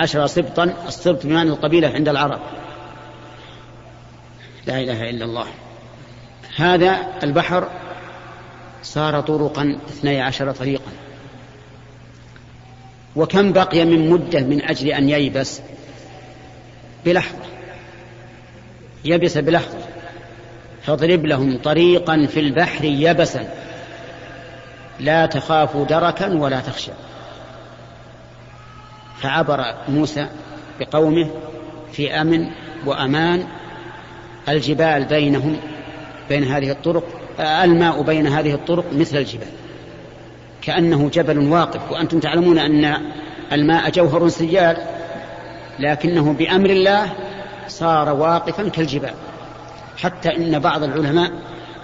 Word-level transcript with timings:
عشر 0.00 0.26
سبطا 0.26 0.74
السبط 0.88 1.26
بمعنى 1.26 1.50
القبيلة 1.50 1.88
عند 1.88 2.08
العرب. 2.08 2.40
لا 4.66 4.80
إله 4.80 5.10
إلا 5.10 5.24
الله. 5.24 5.46
هذا 6.56 7.06
البحر 7.22 7.68
صار 8.82 9.20
طرقا 9.20 9.78
اثني 9.88 10.22
عشر 10.22 10.52
طريقا. 10.52 10.92
وكم 13.16 13.52
بقي 13.52 13.84
من 13.84 14.10
مدة 14.10 14.40
من 14.40 14.62
أجل 14.64 14.88
أن 14.88 15.08
ييبس؟ 15.08 15.60
بلحظة. 17.04 17.44
يبس 19.04 19.38
بلحظة. 19.38 19.78
فاضرب 20.82 21.26
لهم 21.26 21.58
طريقا 21.58 22.26
في 22.26 22.40
البحر 22.40 22.84
يبسا. 22.84 23.48
لا 25.00 25.26
تخاف 25.26 25.76
دركا 25.76 26.28
ولا 26.28 26.60
تخشى. 26.60 26.92
فعبر 29.20 29.74
موسى 29.88 30.26
بقومه 30.80 31.30
في 31.92 32.10
أمن 32.20 32.46
وأمان. 32.86 33.44
الجبال 34.48 35.04
بينهم 35.04 35.56
بين 36.28 36.44
هذه 36.44 36.70
الطرق 36.70 37.04
الماء 37.40 38.02
بين 38.02 38.26
هذه 38.26 38.54
الطرق 38.54 38.84
مثل 38.92 39.16
الجبال. 39.16 39.48
كأنه 40.62 41.08
جبل 41.08 41.38
واقف 41.38 41.92
وأنتم 41.92 42.20
تعلمون 42.20 42.58
أن 42.58 42.96
الماء 43.52 43.90
جوهر 43.90 44.28
سيال 44.28 44.76
لكنه 45.78 46.32
بأمر 46.32 46.70
الله 46.70 47.12
صار 47.68 48.12
واقفا 48.12 48.68
كالجبال. 48.68 49.14
حتى 49.98 50.36
إن 50.36 50.58
بعض 50.58 50.82
العلماء 50.82 51.30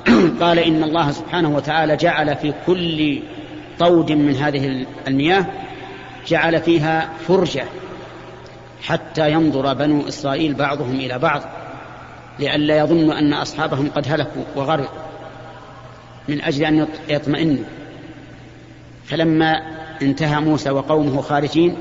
قال 0.40 0.58
إن 0.58 0.82
الله 0.82 1.10
سبحانه 1.10 1.56
وتعالى 1.56 1.96
جعل 1.96 2.36
في 2.36 2.54
كل 2.66 3.22
طود 3.78 4.12
من 4.12 4.36
هذه 4.36 4.86
المياه 5.08 5.46
جعل 6.26 6.60
فيها 6.60 7.08
فرجة 7.28 7.64
حتى 8.82 9.32
ينظر 9.32 9.74
بنو 9.74 10.08
إسرائيل 10.08 10.54
بعضهم 10.54 10.94
إلى 10.94 11.18
بعض 11.18 11.42
لئلا 12.38 12.78
يظنوا 12.78 13.18
أن 13.18 13.32
أصحابهم 13.32 13.90
قد 13.90 14.04
هلكوا 14.08 14.42
وغرقوا 14.56 15.04
من 16.28 16.40
أجل 16.40 16.64
أن 16.64 16.86
يطمئنوا. 17.08 17.64
فلما 19.04 19.62
انتهى 20.02 20.40
موسى 20.40 20.70
وقومه 20.70 21.20
خارجين 21.20 21.76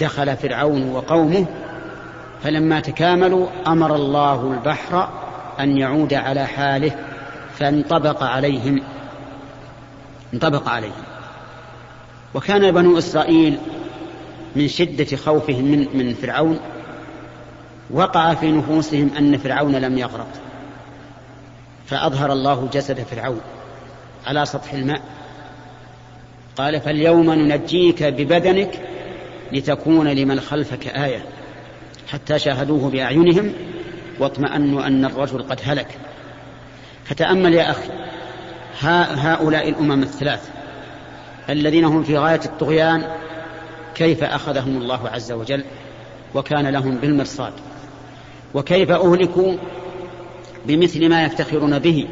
دخل 0.00 0.36
فرعون 0.36 0.92
وقومه 0.92 1.46
فلما 2.42 2.80
تكاملوا 2.80 3.46
أمر 3.66 3.94
الله 3.94 4.52
البحر 4.52 5.08
أن 5.60 5.76
يعود 5.76 6.14
على 6.14 6.46
حاله 6.46 6.92
فانطبق 7.58 8.22
عليهم. 8.22 8.82
انطبق 10.34 10.68
عليهم. 10.68 11.09
وكان 12.34 12.70
بنو 12.70 12.98
إسرائيل 12.98 13.58
من 14.56 14.68
شدة 14.68 15.16
خوفهم 15.16 15.64
من, 15.64 15.86
من 15.94 16.14
فرعون 16.14 16.60
وقع 17.90 18.34
في 18.34 18.52
نفوسهم 18.52 19.10
أن 19.18 19.38
فرعون 19.38 19.76
لم 19.76 19.98
يغرق. 19.98 20.28
فأظهر 21.86 22.32
الله 22.32 22.68
جسد 22.72 23.00
فرعون 23.00 23.40
على 24.26 24.46
سطح 24.46 24.72
الماء. 24.72 25.02
قال 26.56 26.80
فاليوم 26.80 27.32
ننجيك 27.32 28.02
ببدنك 28.02 28.80
لتكون 29.52 30.08
لمن 30.08 30.40
خلفك 30.40 30.86
آية. 30.86 31.24
حتى 32.08 32.38
شاهدوه 32.38 32.90
بأعينهم 32.90 33.52
واطمأنوا 34.18 34.86
أن 34.86 35.04
الرجل 35.04 35.42
قد 35.42 35.60
هلك. 35.64 35.98
فتأمل 37.04 37.54
يا 37.54 37.70
أخي 37.70 37.90
هؤلاء 39.16 39.68
الأمم 39.68 40.02
الثلاث 40.02 40.59
الذين 41.50 41.84
هم 41.84 42.02
في 42.02 42.18
غاية 42.18 42.40
الطغيان 42.44 43.04
كيف 43.94 44.24
أخذهم 44.24 44.76
الله 44.76 45.08
عز 45.08 45.32
وجل 45.32 45.64
وكان 46.34 46.66
لهم 46.66 46.96
بالمرصاد 46.96 47.52
وكيف 48.54 48.90
أهلكوا 48.90 49.56
بمثل 50.66 51.08
ما 51.08 51.24
يفتخرون 51.24 51.78
به 51.78 52.08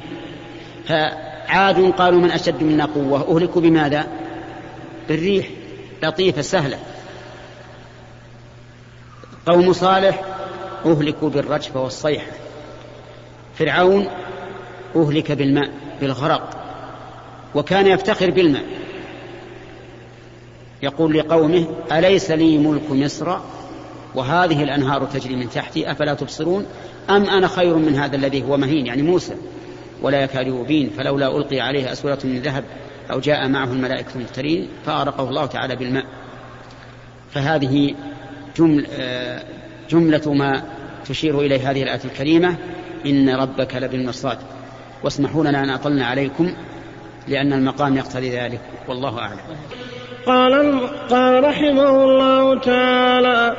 فعاد 0.86 1.92
قالوا 1.98 2.20
من 2.20 2.30
أشد 2.30 2.62
منا 2.62 2.84
قوة؟ 2.84 3.36
أهلكوا 3.36 3.62
بماذا؟ 3.62 4.06
بالريح 5.08 5.48
لطيفة 6.02 6.42
سهلة. 6.42 6.78
قوم 9.46 9.72
صالح 9.72 10.22
أهلكوا 10.86 11.30
بالرجفة 11.30 11.82
والصيحة 11.82 12.32
فرعون 13.58 14.08
أهلك 14.96 15.32
بالماء 15.32 15.70
بالغرق 16.00 16.50
وكان 17.54 17.86
يفتخر 17.86 18.30
بالماء. 18.30 18.77
يقول 20.82 21.18
لقومه 21.18 21.66
أليس 21.92 22.30
لي 22.30 22.58
ملك 22.58 22.90
مصر؟ 22.90 23.38
وهذه 24.14 24.62
الأنهار 24.62 25.04
تجري 25.04 25.36
من 25.36 25.50
تحتي 25.50 25.90
أفلا 25.90 26.14
تبصرون؟ 26.14 26.66
أم 27.10 27.24
أنا 27.24 27.48
خير 27.48 27.76
من 27.76 27.94
هذا 27.94 28.16
الذي 28.16 28.42
هو 28.42 28.56
مهين؟ 28.56 28.86
يعني 28.86 29.02
موسى. 29.02 29.34
ولا 30.02 30.22
يكاد 30.22 30.46
يبين 30.46 30.90
فلولا 30.90 31.36
ألقي 31.36 31.60
عليه 31.60 31.92
أسورة 31.92 32.18
من 32.24 32.38
ذهب 32.42 32.64
أو 33.10 33.20
جاء 33.20 33.48
معه 33.48 33.72
الملائكة 33.72 34.08
المقترين 34.16 34.68
فأرقه 34.86 35.28
الله 35.28 35.46
تعالى 35.46 35.76
بالماء. 35.76 36.04
فهذه 37.30 37.94
جمل 38.56 38.86
جملة 39.90 40.32
ما 40.32 40.62
تشير 41.06 41.40
إليه 41.40 41.70
هذه 41.70 41.82
الآية 41.82 42.00
الكريمة 42.04 42.56
إن 43.06 43.28
ربك 43.28 43.74
لبالمرصاد. 43.74 44.38
واسمحوا 45.04 45.44
لنا 45.44 45.64
أن 45.64 45.70
أطلنا 45.70 46.06
عليكم 46.06 46.52
لأن 47.28 47.52
المقام 47.52 47.96
يقتضي 47.96 48.38
ذلك. 48.38 48.60
والله 48.88 49.18
أعلم. 49.18 49.38
قال 50.28 50.80
قال 51.10 51.44
رحمه 51.44 52.04
الله 52.04 52.58
تعالى 52.58 53.56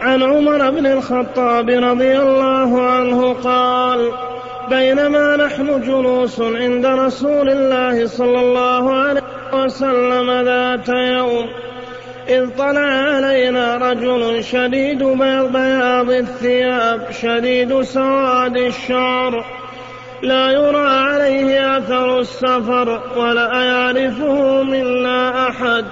عن 0.00 0.22
عمر 0.22 0.70
بن 0.70 0.86
الخطاب 0.86 1.70
رضي 1.70 2.18
الله 2.18 2.82
عنه 2.82 3.32
قال 3.32 4.12
بينما 4.70 5.36
نحن 5.36 5.82
جلوس 5.82 6.40
عند 6.40 6.86
رسول 6.86 7.48
الله 7.50 8.06
صلى 8.06 8.40
الله 8.40 8.94
عليه 8.94 9.22
وسلم 9.52 10.44
ذات 10.44 10.88
يوم 10.88 11.46
إذ 12.28 12.48
طلع 12.58 12.80
علينا 12.80 13.76
رجل 13.76 14.44
شديد 14.44 15.02
بياض 15.52 16.10
الثياب 16.10 17.06
شديد 17.22 17.82
سواد 17.82 18.56
الشعر. 18.56 19.63
لا 20.24 20.50
يرى 20.50 20.86
عليه 20.88 21.78
أثر 21.78 22.20
السفر 22.20 23.00
ولا 23.16 23.62
يعرفه 23.62 24.62
منا 24.62 25.48
أحد. 25.48 25.84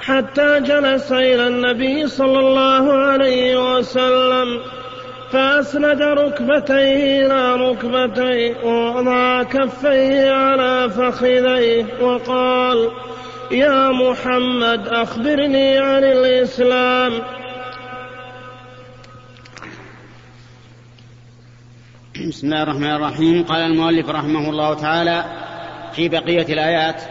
حتى 0.00 0.60
جلس 0.60 1.12
إلى 1.12 1.46
النبي 1.46 2.06
صلى 2.06 2.38
الله 2.38 2.92
عليه 2.92 3.76
وسلم 3.76 4.60
فأسند 5.32 6.02
ركبتيه 6.02 7.26
إلى 7.26 7.54
ركبتيه 7.54 8.64
ووضع 8.64 9.42
كفيه 9.42 10.30
على 10.32 10.90
فخذيه 10.90 11.86
وقال 12.00 12.90
يا 13.50 13.90
محمد 13.90 14.88
أخبرني 14.88 15.78
عن 15.78 16.04
الإسلام. 16.04 17.12
بسم 22.28 22.46
الله 22.46 22.62
الرحمن 22.62 22.90
الرحيم. 22.90 23.44
قال 23.44 23.62
المؤلف 23.62 24.08
رحمه 24.08 24.50
الله 24.50 24.74
تعالى 24.74 25.24
في 25.92 26.08
بقية 26.08 26.52
الآيات 26.52 27.02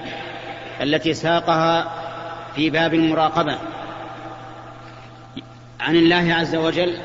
التي 0.81 1.13
ساقها 1.13 1.91
في 2.55 2.69
باب 2.69 2.93
المراقبة. 2.93 3.57
عن 5.79 5.95
الله 5.95 6.33
عز 6.33 6.55
وجل 6.55 6.97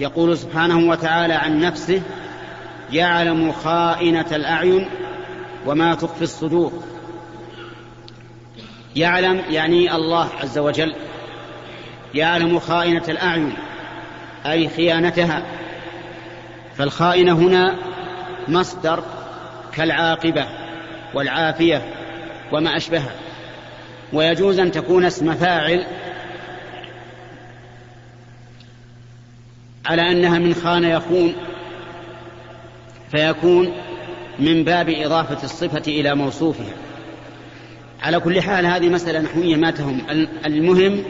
يقول 0.00 0.38
سبحانه 0.38 0.90
وتعالى 0.90 1.34
عن 1.34 1.60
نفسه 1.60 2.02
يعلم 2.92 3.52
خائنة 3.52 4.26
الأعين 4.32 4.88
وما 5.66 5.94
تخفي 5.94 6.22
الصدور. 6.22 6.72
يعلم 8.96 9.42
يعني 9.50 9.94
الله 9.94 10.28
عز 10.42 10.58
وجل 10.58 10.94
يعلم 12.14 12.58
خائنة 12.58 13.04
الأعين 13.08 13.52
أي 14.46 14.68
خيانتها. 14.68 15.42
فالخائنة 16.78 17.32
هنا 17.32 17.76
مصدر 18.48 19.04
كالعاقبة 19.72 20.46
والعافية 21.14 21.82
وما 22.52 22.76
أشبهها. 22.76 23.12
ويجوز 24.12 24.58
أن 24.58 24.72
تكون 24.72 25.04
اسم 25.04 25.34
فاعل 25.34 25.86
على 29.86 30.02
أنها 30.02 30.38
من 30.38 30.54
خان 30.54 30.84
يخون 30.84 31.34
فيكون 33.10 33.72
من 34.38 34.64
باب 34.64 34.88
إضافة 34.88 35.44
الصفة 35.44 35.82
إلى 35.88 36.14
موصوفها. 36.14 36.74
على 38.02 38.20
كل 38.20 38.40
حال 38.40 38.66
هذه 38.66 38.88
مسألة 38.88 39.20
نحوية 39.20 39.56
ما 39.56 39.70
تهم. 39.70 40.02
المهم 40.46 41.04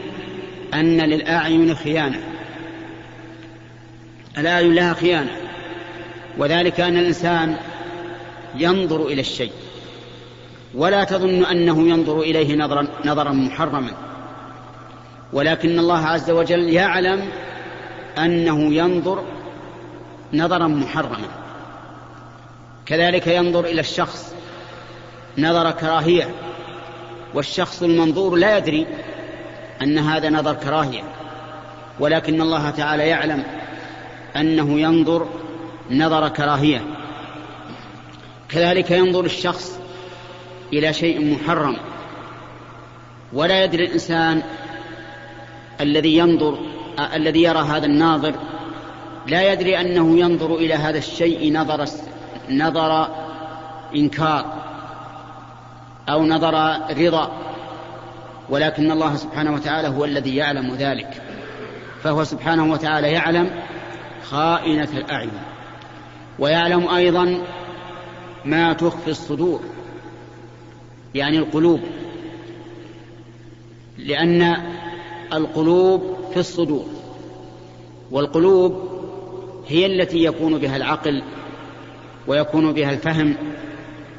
أن 0.73 1.01
للأعين 1.01 1.75
خيانة. 1.75 2.19
الأعين 4.37 4.73
لها 4.73 4.93
خيانة. 4.93 5.46
وذلك 6.37 6.79
أن 6.79 6.97
الإنسان 6.97 7.55
ينظر 8.55 9.05
إلى 9.05 9.21
الشيء 9.21 9.51
ولا 10.75 11.03
تظن 11.03 11.45
أنه 11.45 11.89
ينظر 11.89 12.19
إليه 12.19 12.55
نظرا, 12.55 12.87
نظرا 13.05 13.31
محرما. 13.31 13.91
ولكن 15.33 15.79
الله 15.79 16.05
عز 16.05 16.31
وجل 16.31 16.69
يعلم 16.69 17.29
أنه 18.17 18.73
ينظر 18.73 19.23
نظرا 20.33 20.67
محرما. 20.67 21.27
كذلك 22.85 23.27
ينظر 23.27 23.65
إلى 23.65 23.81
الشخص 23.81 24.33
نظر 25.37 25.71
كراهية 25.71 26.29
والشخص 27.33 27.83
المنظور 27.83 28.35
لا 28.35 28.57
يدري 28.57 28.87
أن 29.81 29.97
هذا 29.97 30.29
نظر 30.29 30.53
كراهية. 30.53 31.03
ولكن 31.99 32.41
الله 32.41 32.69
تعالى 32.69 33.07
يعلم 33.07 33.43
أنه 34.35 34.79
ينظر 34.79 35.27
نظر 35.91 36.29
كراهية. 36.29 36.81
كذلك 38.49 38.91
ينظر 38.91 39.25
الشخص 39.25 39.79
إلى 40.73 40.93
شيء 40.93 41.35
محرم. 41.35 41.77
ولا 43.33 43.63
يدري 43.63 43.85
الإنسان 43.85 44.43
الذي 45.81 46.17
ينظر 46.17 46.57
الذي 47.15 47.43
يرى 47.43 47.59
هذا 47.59 47.85
الناظر 47.85 48.33
لا 49.27 49.53
يدري 49.53 49.81
أنه 49.81 50.19
ينظر 50.19 50.55
إلى 50.55 50.73
هذا 50.73 50.97
الشيء 50.97 51.53
نظر 51.53 51.85
نظر 52.49 53.07
إنكار 53.95 54.45
أو 56.09 56.25
نظر 56.25 56.79
رضا. 56.97 57.31
ولكن 58.49 58.91
الله 58.91 59.15
سبحانه 59.15 59.53
وتعالى 59.53 59.87
هو 59.87 60.05
الذي 60.05 60.35
يعلم 60.35 60.75
ذلك. 60.75 61.21
فهو 62.03 62.23
سبحانه 62.23 62.71
وتعالى 62.71 63.11
يعلم 63.11 63.51
خائنة 64.29 64.89
الأعين. 64.93 65.31
ويعلم 66.39 66.87
أيضا 66.87 67.43
ما 68.45 68.73
تخفي 68.73 69.11
الصدور 69.11 69.59
يعني 71.15 71.37
القلوب 71.37 71.79
لأن 73.97 74.57
القلوب 75.33 76.17
في 76.33 76.39
الصدور 76.39 76.85
والقلوب 78.11 78.87
هي 79.67 79.85
التي 79.85 80.23
يكون 80.23 80.57
بها 80.57 80.75
العقل 80.75 81.23
ويكون 82.27 82.73
بها 82.73 82.91
الفهم 82.91 83.35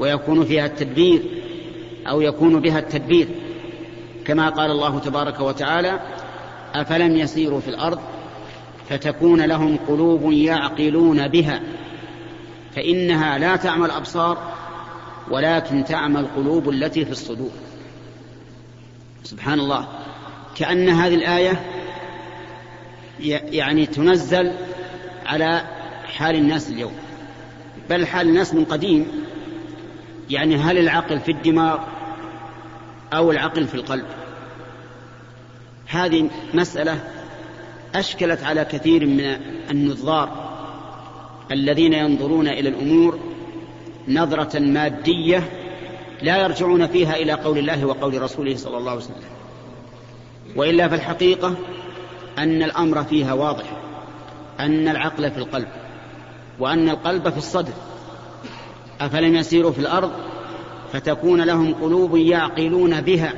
ويكون 0.00 0.44
فيها 0.44 0.66
التدبير 0.66 1.22
أو 2.08 2.20
يكون 2.20 2.60
بها 2.60 2.78
التدبير. 2.78 3.28
كما 4.24 4.48
قال 4.48 4.70
الله 4.70 4.98
تبارك 4.98 5.40
وتعالى 5.40 6.00
أفلم 6.74 7.16
يسيروا 7.16 7.60
في 7.60 7.68
الأرض 7.68 7.98
فتكون 8.88 9.40
لهم 9.40 9.76
قلوب 9.88 10.32
يعقلون 10.32 11.28
بها. 11.28 11.60
فإنها 12.74 13.38
لا 13.38 13.56
تعمى 13.56 13.86
الأبصار 13.86 14.52
ولكن 15.30 15.84
تعمى 15.84 16.20
القلوب 16.20 16.68
التي 16.68 17.04
في 17.04 17.10
الصدور. 17.10 17.50
سبحان 19.24 19.60
الله. 19.60 19.88
كأن 20.56 20.88
هذه 20.88 21.14
الآية 21.14 21.62
يعني 23.50 23.86
تنزل 23.86 24.52
على 25.26 25.62
حال 26.16 26.34
الناس 26.34 26.70
اليوم. 26.70 26.92
بل 27.90 28.06
حال 28.06 28.28
الناس 28.28 28.54
من 28.54 28.64
قديم. 28.64 29.06
يعني 30.30 30.56
هل 30.56 30.78
العقل 30.78 31.20
في 31.20 31.32
الدماغ 31.32 31.78
أو 33.12 33.30
العقل 33.30 33.66
في 33.66 33.74
القلب؟ 33.74 34.06
هذه 35.86 36.30
مسألة 36.54 37.00
أشكلت 37.94 38.42
على 38.42 38.64
كثير 38.64 39.06
من 39.06 39.36
النظار. 39.70 40.47
الذين 41.50 41.92
ينظرون 41.92 42.48
إلى 42.48 42.68
الأمور 42.68 43.18
نظرة 44.08 44.58
مادية 44.58 45.50
لا 46.22 46.42
يرجعون 46.42 46.86
فيها 46.86 47.16
إلى 47.16 47.32
قول 47.32 47.58
الله 47.58 47.84
وقول 47.84 48.22
رسوله 48.22 48.56
صلى 48.56 48.78
الله 48.78 48.90
عليه 48.90 49.00
وسلم. 49.00 49.22
وإلا 50.56 50.88
فالحقيقة 50.88 51.54
أن 52.38 52.62
الأمر 52.62 53.04
فيها 53.04 53.32
واضح 53.32 53.64
أن 54.60 54.88
العقل 54.88 55.30
في 55.30 55.38
القلب 55.38 55.68
وأن 56.58 56.88
القلب 56.88 57.28
في 57.28 57.38
الصدر. 57.38 57.72
أفلم 59.00 59.34
يسيروا 59.34 59.72
في 59.72 59.78
الأرض 59.78 60.12
فتكون 60.92 61.40
لهم 61.40 61.74
قلوب 61.74 62.16
يعقلون 62.16 63.00
بها 63.00 63.34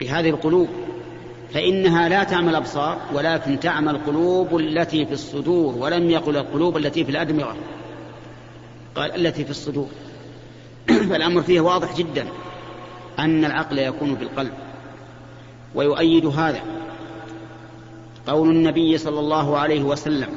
بهذه 0.00 0.30
القلوب. 0.30 0.68
فإنها 1.54 2.08
لا 2.08 2.24
تعمى 2.24 2.50
الأبصار 2.50 2.98
ولكن 3.14 3.60
تعمى 3.60 3.90
القلوب 3.90 4.56
التي 4.56 5.06
في 5.06 5.12
الصدور 5.12 5.74
ولم 5.74 6.10
يقل 6.10 6.36
القلوب 6.36 6.76
التي 6.76 7.04
في 7.04 7.10
الأدمغة. 7.10 7.56
قال 8.94 9.26
التي 9.26 9.44
في 9.44 9.50
الصدور. 9.50 9.88
فالأمر 11.10 11.42
فيه 11.42 11.60
واضح 11.60 11.96
جدا 11.96 12.26
أن 13.18 13.44
العقل 13.44 13.78
يكون 13.78 14.16
في 14.16 14.22
القلب. 14.22 14.52
ويؤيد 15.74 16.26
هذا 16.26 16.60
قول 18.26 18.50
النبي 18.50 18.98
صلى 18.98 19.20
الله 19.20 19.58
عليه 19.58 19.82
وسلم 19.82 20.28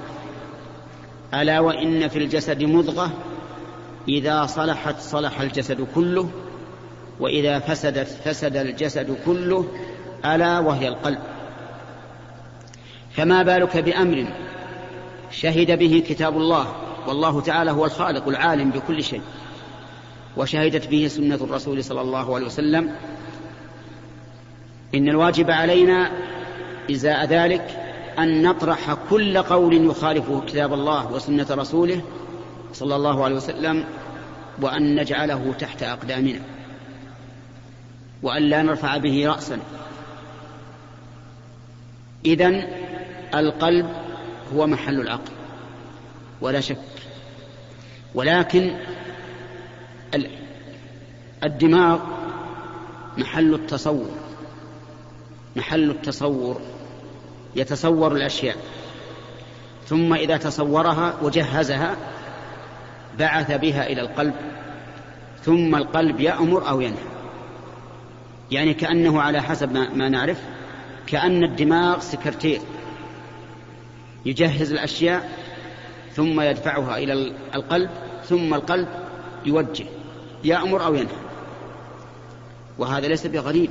ألا 1.33 1.59
وإن 1.59 2.07
في 2.07 2.19
الجسد 2.19 2.63
مضغة 2.63 3.11
إذا 4.07 4.45
صلحت 4.45 4.99
صلح 4.99 5.41
الجسد 5.41 5.87
كله 5.95 6.29
وإذا 7.19 7.59
فسدت 7.59 8.07
فسد 8.07 8.55
الجسد 8.55 9.17
كله 9.25 9.65
ألا 10.25 10.59
وهي 10.59 10.87
القلب. 10.87 11.19
فما 13.11 13.43
بالك 13.43 13.77
بأمر 13.77 14.25
شهد 15.31 15.79
به 15.79 16.03
كتاب 16.07 16.37
الله؟ 16.37 16.75
والله 17.07 17.41
تعالى 17.41 17.71
هو 17.71 17.85
الخالق 17.85 18.27
العالم 18.27 18.69
بكل 18.69 19.03
شيء. 19.03 19.21
وشهدت 20.37 20.87
به 20.87 21.07
سنة 21.07 21.35
الرسول 21.35 21.83
صلى 21.83 22.01
الله 22.01 22.35
عليه 22.35 22.45
وسلم. 22.45 22.91
إن 24.95 25.09
الواجب 25.09 25.51
علينا 25.51 26.11
إزاء 26.91 27.25
ذلك 27.25 27.81
أن 28.19 28.47
نطرح 28.47 28.97
كل 29.09 29.37
قول 29.37 29.85
يخالف 29.85 30.31
كتاب 30.47 30.73
الله 30.73 31.11
وسنة 31.11 31.47
رسوله 31.51 32.01
صلى 32.73 32.95
الله 32.95 33.23
عليه 33.23 33.35
وسلم 33.35 33.83
وأن 34.61 34.95
نجعله 34.95 35.53
تحت 35.59 35.83
أقدامنا 35.83 36.39
وأن 38.23 38.43
لا 38.43 38.61
نرفع 38.61 38.97
به 38.97 39.27
رأسا. 39.27 39.59
إذن 42.25 42.67
القلب 43.35 43.89
هو 44.55 44.67
محل 44.67 44.99
العقل 44.99 45.31
ولا 46.41 46.59
شك. 46.61 46.77
ولكن 48.15 48.75
الدماغ 51.43 51.99
محل 53.17 53.53
التصور 53.53 54.09
محل 55.55 55.89
التصور 55.89 56.61
يتصور 57.55 58.15
الأشياء. 58.15 58.57
ثم 59.87 60.13
إذا 60.13 60.37
تصورها 60.37 61.13
وجهزها 61.21 61.95
بعث 63.19 63.51
بها 63.51 63.87
إلى 63.87 64.01
القلب 64.01 64.33
ثم 65.43 65.75
القلب 65.75 66.19
يأمر 66.19 66.69
أو 66.69 66.81
ينهى. 66.81 67.05
يعني 68.51 68.73
كأنه 68.73 69.21
على 69.21 69.41
حسب 69.41 69.73
ما, 69.73 69.89
ما 69.89 70.09
نعرف. 70.09 70.41
كأن 71.07 71.43
الدماغ 71.43 71.99
سكرتير. 71.99 72.61
يجهز 74.25 74.71
الأشياء 74.71 75.31
ثم 76.13 76.41
يدفعها 76.41 76.97
إلى 76.97 77.33
القلب 77.55 77.89
ثم 78.25 78.53
القلب 78.53 78.87
يوجه 79.45 79.85
يأمر 80.43 80.85
أو 80.85 80.95
ينهى. 80.95 81.15
وهذا 82.77 83.07
ليس 83.07 83.27
بغريب. 83.27 83.69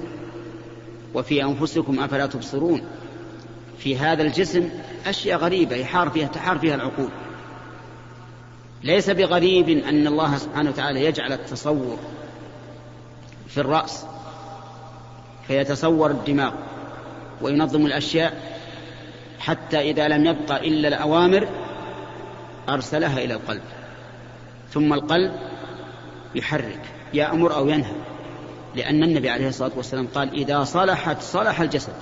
وفي 1.15 1.45
أنفسكم 1.45 2.01
أفلا 2.01 2.27
تبصرون. 2.27 2.83
في 3.79 3.99
هذا 3.99 4.23
الجسم 4.23 4.71
أشياء 5.07 5.39
غريبة 5.39 5.77
يحار 5.77 6.11
فيها 6.11 6.27
تحار 6.27 6.59
فيها 6.59 6.75
العقول. 6.75 7.11
ليس 8.83 9.11
بغريب 9.11 9.69
أن 9.69 10.07
الله 10.07 10.37
سبحانه 10.37 10.71
وتعالى 10.71 11.05
يجعل 11.05 11.33
التصور 11.33 11.99
في 13.49 13.61
الرأس 13.61 14.07
فيتصور 15.47 16.11
الدماغ. 16.11 16.53
وينظم 17.43 17.87
الأشياء 17.87 18.35
حتى 19.39 19.81
إذا 19.81 20.09
لم 20.09 20.27
يبقى 20.27 20.69
إلا 20.69 20.89
الأوامر 20.89 21.49
أرسلها 22.69 23.19
إلى 23.19 23.35
القلب. 23.35 23.63
ثم 24.71 24.93
القلب 24.93 25.33
يحرك 26.35 26.81
يأمر 27.15 27.55
أو 27.55 27.69
ينهى. 27.69 27.95
لأن 28.75 29.03
النبي 29.03 29.31
عليه 29.31 29.49
الصلاة 29.49 29.71
والسلام 29.77 30.07
قال 30.07 30.33
إذا 30.33 30.65
صلحت 30.65 31.23
صلح 31.23 31.61
الجسد. 31.61 31.93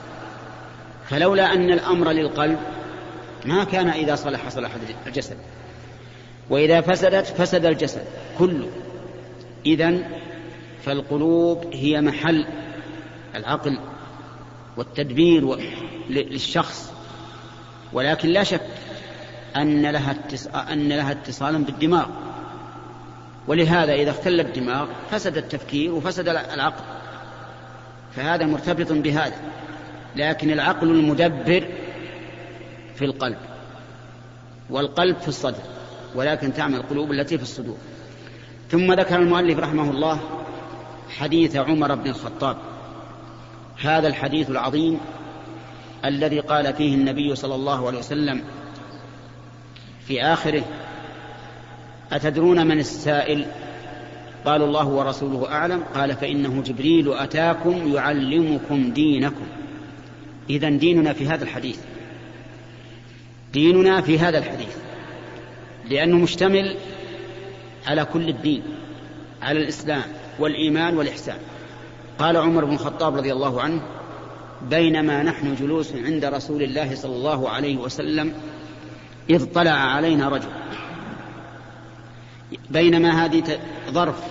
فلولا 1.08 1.54
أن 1.54 1.70
الأمر 1.70 2.10
للقلب 2.10 2.58
ما 3.44 3.64
كان 3.64 3.88
إذا 3.88 4.14
صلح 4.14 4.48
صلح 4.48 4.70
الجسد. 5.06 5.36
وإذا 6.50 6.80
فسدت 6.80 7.26
فسد 7.26 7.64
الجسد 7.64 8.04
كله. 8.38 8.68
إذا 9.66 9.98
فالقلوب 10.84 11.64
هي 11.72 12.00
محل 12.00 12.46
العقل. 13.34 13.78
والتدبير 14.76 15.56
للشخص. 16.10 16.92
ولكن 17.92 18.28
لا 18.28 18.44
شك 18.44 18.66
أن 19.56 19.86
لها 19.86 20.16
أن 20.54 20.88
لها 20.88 21.12
اتصالا 21.12 21.58
بالدماغ. 21.58 22.06
ولهذا 23.48 23.92
إذا 23.92 24.10
اختل 24.10 24.40
الدماغ 24.40 24.86
فسد 25.10 25.36
التفكير 25.36 25.92
وفسد 25.92 26.28
العقل. 26.28 26.84
فهذا 28.16 28.46
مرتبط 28.46 28.92
بهذا. 28.92 29.36
لكن 30.16 30.50
العقل 30.50 30.90
المدبر 30.90 31.68
في 32.94 33.04
القلب. 33.04 33.38
والقلب 34.70 35.16
في 35.18 35.28
الصدر. 35.28 35.62
ولكن 36.14 36.54
تعمل 36.54 36.74
القلوب 36.74 37.12
التي 37.12 37.36
في 37.36 37.42
الصدور. 37.42 37.76
ثم 38.70 38.92
ذكر 38.92 39.16
المؤلف 39.16 39.58
رحمه 39.58 39.90
الله 39.90 40.20
حديث 41.18 41.56
عمر 41.56 41.94
بن 41.94 42.10
الخطاب. 42.10 42.56
هذا 43.80 44.08
الحديث 44.08 44.50
العظيم 44.50 45.00
الذي 46.04 46.40
قال 46.40 46.74
فيه 46.74 46.94
النبي 46.94 47.34
صلى 47.34 47.54
الله 47.54 47.86
عليه 47.86 47.98
وسلم 47.98 48.42
في 50.06 50.22
آخره 50.22 50.64
أتدرون 52.12 52.66
من 52.66 52.78
السائل؟ 52.78 53.46
قالوا 54.44 54.66
الله 54.66 54.88
ورسوله 54.88 55.52
أعلم. 55.52 55.82
قال 55.94 56.16
فإنه 56.16 56.62
جبريل 56.62 57.12
أتاكم 57.12 57.94
يعلمكم 57.94 58.92
دينكم. 58.92 59.46
إذا 60.50 60.70
ديننا 60.70 61.12
في 61.12 61.26
هذا 61.26 61.44
الحديث. 61.44 61.78
ديننا 63.52 64.00
في 64.00 64.18
هذا 64.18 64.38
الحديث. 64.38 64.76
لأنه 65.90 66.16
مشتمل 66.16 66.76
على 67.86 68.04
كل 68.04 68.28
الدين 68.28 68.62
على 69.42 69.62
الإسلام 69.62 70.02
والإيمان 70.38 70.96
والإحسان. 70.96 71.38
قال 72.22 72.36
عمر 72.36 72.64
بن 72.64 72.72
الخطاب 72.72 73.16
رضي 73.16 73.32
الله 73.32 73.62
عنه 73.62 73.82
بينما 74.70 75.22
نحن 75.22 75.54
جلوس 75.54 75.92
عند 75.94 76.24
رسول 76.24 76.62
الله 76.62 76.94
صلى 76.94 77.16
الله 77.16 77.48
عليه 77.48 77.76
وسلم 77.76 78.34
إذ 79.30 79.44
طلع 79.44 79.70
علينا 79.70 80.28
رجل. 80.28 80.48
بينما 82.70 83.24
هذه 83.24 83.58
ظرف 83.90 84.22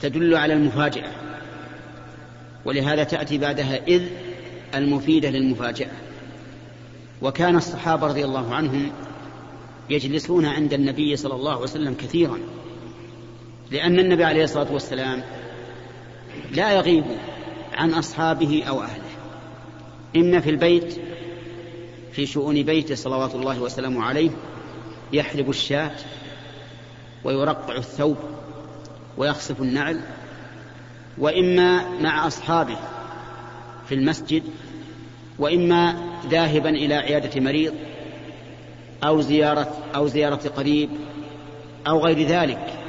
تدل 0.00 0.36
على 0.36 0.54
المفاجأة 0.54 1.10
ولهذا 2.64 3.04
تأتي 3.04 3.38
بعدها 3.38 3.86
إذ 3.86 4.02
المفيدة 4.74 5.30
للمفاجأة. 5.30 5.90
وكان 7.22 7.56
الصحابة 7.56 8.06
رضي 8.06 8.24
الله 8.24 8.54
عنهم 8.54 8.90
يجلسون 9.90 10.46
عند 10.46 10.72
النبي 10.72 11.16
صلى 11.16 11.34
الله 11.34 11.52
عليه 11.52 11.62
وسلم 11.62 11.94
كثيرا 11.94 12.38
لأن 13.70 13.98
النبي 13.98 14.24
عليه 14.24 14.44
الصلاة 14.44 14.72
والسلام 14.72 15.22
لا 16.52 16.72
يغيب 16.72 17.04
عن 17.74 17.94
أصحابه 17.94 18.64
أو 18.68 18.82
أهله. 18.82 19.04
إما 20.16 20.40
في 20.40 20.50
البيت 20.50 21.00
في 22.12 22.26
شؤون 22.26 22.62
بيته 22.62 22.94
صلوات 22.94 23.34
الله 23.34 23.60
وسلامه 23.62 24.04
عليه 24.04 24.30
يحلب 25.12 25.50
الشاة 25.50 25.96
ويرقع 27.24 27.76
الثوب 27.76 28.16
ويخصف 29.16 29.60
النعل 29.60 30.00
وإما 31.18 31.98
مع 32.00 32.26
أصحابه 32.26 32.76
في 33.88 33.94
المسجد 33.94 34.42
وإما 35.38 35.96
ذاهبا 36.26 36.70
إلى 36.70 36.94
عيادة 36.94 37.40
مريض 37.40 37.74
أو 39.04 39.20
زيارة 39.20 39.76
أو 39.94 40.06
زيارة 40.06 40.48
قريب 40.48 40.90
أو 41.86 41.98
غير 41.98 42.26
ذلك. 42.26 42.83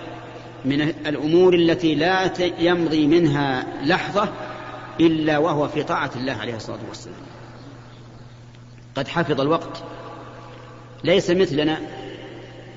من 0.66 0.82
الأمور 0.82 1.54
التي 1.54 1.96
لا 1.96 2.32
يمضي 2.60 3.08
منها 3.08 3.66
لحظة 3.84 4.30
إلا 5.00 5.38
وهو 5.38 5.68
في 5.68 5.84
طاعة 5.84 6.12
الله 6.16 6.34
عليه 6.34 6.56
الصلاة 6.56 6.80
والسلام. 6.90 7.22
قد 8.96 9.08
حفظ 9.08 9.42
الوقت. 9.42 9.84
ليس 11.04 11.30
مثلنا 11.30 11.82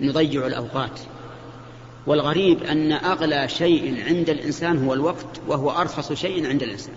نضيع 0.00 0.46
الأوقات. 0.46 1.00
والغريب 2.06 2.62
أن 2.62 2.92
أغلى 2.92 3.48
شيء 3.48 4.04
عند 4.08 4.30
الإنسان 4.30 4.84
هو 4.84 4.94
الوقت 4.94 5.40
وهو 5.48 5.70
أرخص 5.70 6.12
شيء 6.12 6.46
عند 6.46 6.62
الإنسان. 6.62 6.94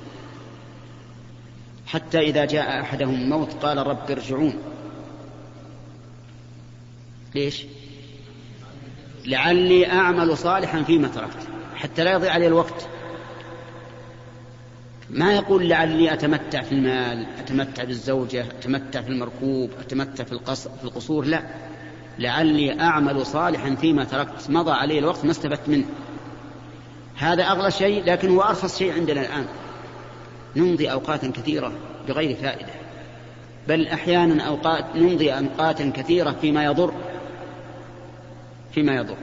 حتى 1.87 2.19
إذا 2.19 2.45
جاء 2.45 2.81
أحدهم 2.81 3.15
الموت 3.15 3.53
قال 3.53 3.77
رب 3.77 4.11
ارجعون. 4.11 4.53
ليش؟ 7.35 7.65
لعلي 9.25 9.91
أعمل 9.91 10.37
صالحا 10.37 10.83
فيما 10.83 11.07
تركت 11.07 11.47
حتى 11.75 12.03
لا 12.03 12.11
يضيع 12.11 12.31
علي 12.31 12.47
الوقت. 12.47 12.87
ما 15.09 15.33
يقول 15.33 15.69
لعلي 15.69 16.13
أتمتع 16.13 16.61
في 16.61 16.71
المال 16.71 17.25
أتمتع 17.39 17.83
بالزوجة 17.83 18.41
أتمتع 18.41 19.01
في 19.01 19.09
المركوب 19.09 19.69
أتمتع 19.79 20.23
في, 20.23 20.31
القصر 20.31 20.69
في 20.69 20.83
القصور؟ 20.83 21.25
لا. 21.25 21.43
لعلي 22.19 22.81
أعمل 22.81 23.25
صالحا 23.25 23.75
فيما 23.75 24.03
تركت 24.03 24.49
مضى 24.49 24.71
علي 24.71 24.99
الوقت 24.99 25.25
ما 25.25 25.31
استفدت 25.31 25.69
منه. 25.69 25.85
هذا 27.15 27.43
أغلى 27.43 27.71
شيء 27.71 28.03
لكن 28.05 28.29
هو 28.29 28.41
أرخص 28.41 28.77
شيء 28.77 28.93
عندنا 28.93 29.21
الآن. 29.21 29.45
نمضي 30.55 30.91
أوقاتا 30.91 31.31
كثيرة 31.31 31.71
بغير 32.07 32.35
فائدة. 32.35 32.73
بل 33.67 33.87
أحيانا 33.87 34.43
أوقات 34.43 34.85
نمضي 34.95 35.31
أوقاتا 35.31 35.91
كثيرة 35.95 36.35
فيما 36.41 36.65
يضر. 36.65 36.93
فيما 38.73 38.95
يضر. 38.95 39.17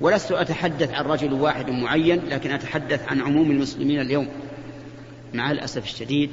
ولست 0.00 0.32
أتحدث 0.32 0.90
عن 0.90 1.04
رجل 1.04 1.32
واحد 1.32 1.70
معين 1.70 2.20
لكن 2.28 2.50
أتحدث 2.50 3.08
عن 3.08 3.20
عموم 3.20 3.50
المسلمين 3.50 4.00
اليوم. 4.00 4.28
مع 5.34 5.50
الأسف 5.50 5.84
الشديد 5.84 6.30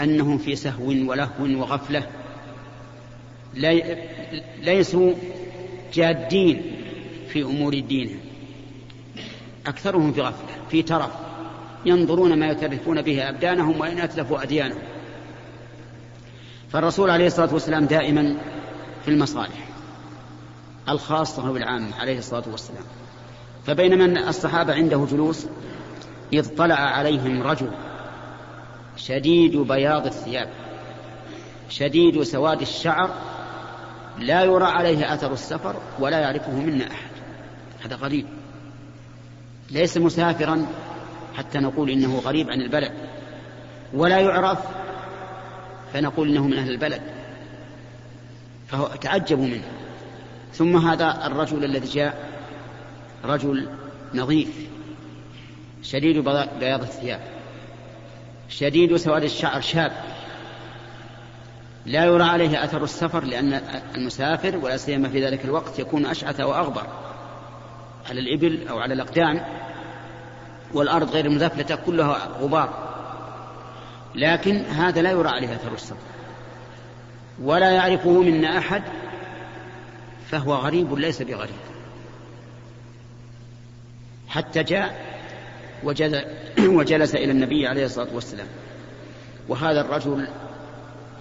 أنهم 0.00 0.38
في 0.38 0.56
سهو 0.56 0.88
ولهو 0.88 1.60
وغفلة. 1.60 2.06
ليسوا 4.62 5.12
جادين 5.94 6.62
في 7.28 7.42
أمور 7.42 7.78
دينهم. 7.78 8.20
أكثرهم 9.66 10.12
في 10.12 10.20
غفلة 10.20 10.48
في 10.70 10.82
ترف. 10.82 11.10
ينظرون 11.86 12.38
ما 12.38 12.50
يترفون 12.50 13.02
به 13.02 13.28
أبدانهم 13.28 13.80
وإن 13.80 13.98
أتلفوا 13.98 14.42
أديانهم. 14.42 14.82
فالرسول 16.72 17.10
عليه 17.10 17.26
الصلاة 17.26 17.54
والسلام 17.54 17.84
دائما 17.84 18.36
في 19.04 19.10
المصالح. 19.10 19.67
الخاصة 20.88 21.50
والعامة 21.50 22.00
عليه 22.00 22.18
الصلاة 22.18 22.44
والسلام. 22.50 22.84
فبينما 23.66 24.28
الصحابة 24.28 24.74
عنده 24.74 25.06
جلوس 25.10 25.46
إذ 26.32 26.56
طلع 26.56 26.74
عليهم 26.74 27.42
رجل 27.42 27.70
شديد 28.96 29.56
بياض 29.56 30.06
الثياب 30.06 30.48
شديد 31.68 32.22
سواد 32.22 32.60
الشعر 32.60 33.10
لا 34.18 34.44
يرى 34.44 34.64
عليه 34.64 35.14
أثر 35.14 35.32
السفر 35.32 35.76
ولا 35.98 36.18
يعرفه 36.18 36.52
منا 36.52 36.84
أحد. 36.84 37.10
هذا 37.84 37.96
غريب. 37.96 38.26
ليس 39.70 39.96
مسافرا 39.96 40.66
حتى 41.34 41.58
نقول 41.58 41.90
إنه 41.90 42.18
غريب 42.18 42.50
عن 42.50 42.60
البلد 42.60 42.92
ولا 43.94 44.18
يعرف 44.18 44.58
فنقول 45.92 46.28
إنه 46.28 46.46
من 46.46 46.58
أهل 46.58 46.70
البلد. 46.70 47.02
فهو 48.68 48.86
تعجبوا 48.86 49.46
منه. 49.46 49.77
ثم 50.52 50.76
هذا 50.76 51.26
الرجل 51.26 51.64
الذي 51.64 51.88
جاء 51.88 52.28
رجل 53.24 53.68
نظيف 54.14 54.48
شديد 55.82 56.18
بياض 56.60 56.82
الثياب 56.82 57.20
شديد 58.48 58.96
سواد 58.96 59.22
الشعر 59.22 59.60
شاب 59.60 59.92
لا 61.86 62.04
يرى 62.04 62.22
عليه 62.22 62.64
أثر 62.64 62.84
السفر 62.84 63.24
لأن 63.24 63.60
المسافر 63.94 64.56
ولا 64.56 64.76
سيما 64.76 65.08
في 65.08 65.26
ذلك 65.26 65.44
الوقت 65.44 65.78
يكون 65.78 66.06
أشعث 66.06 66.40
وأغبر 66.40 66.86
على 68.10 68.20
الإبل 68.20 68.68
أو 68.68 68.78
على 68.78 68.94
الأقدام 68.94 69.40
والأرض 70.74 71.10
غير 71.10 71.26
المذفلته 71.26 71.76
كلها 71.76 72.28
غبار. 72.40 72.88
لكن 74.14 74.56
هذا 74.56 75.02
لا 75.02 75.10
يرى 75.10 75.28
عليه 75.28 75.54
أثر 75.54 75.74
السفر 75.74 75.96
ولا 77.42 77.70
يعرفه 77.70 78.10
منا 78.10 78.58
أحد 78.58 78.82
فهو 80.30 80.54
غريب 80.54 80.94
ليس 80.94 81.22
بغريب. 81.22 81.56
حتى 84.28 84.62
جاء 84.62 85.18
وجلس 86.78 87.14
إلى 87.14 87.30
النبي 87.30 87.66
عليه 87.66 87.84
الصلاة 87.84 88.14
والسلام. 88.14 88.46
وهذا 89.48 89.80
الرجل 89.80 90.28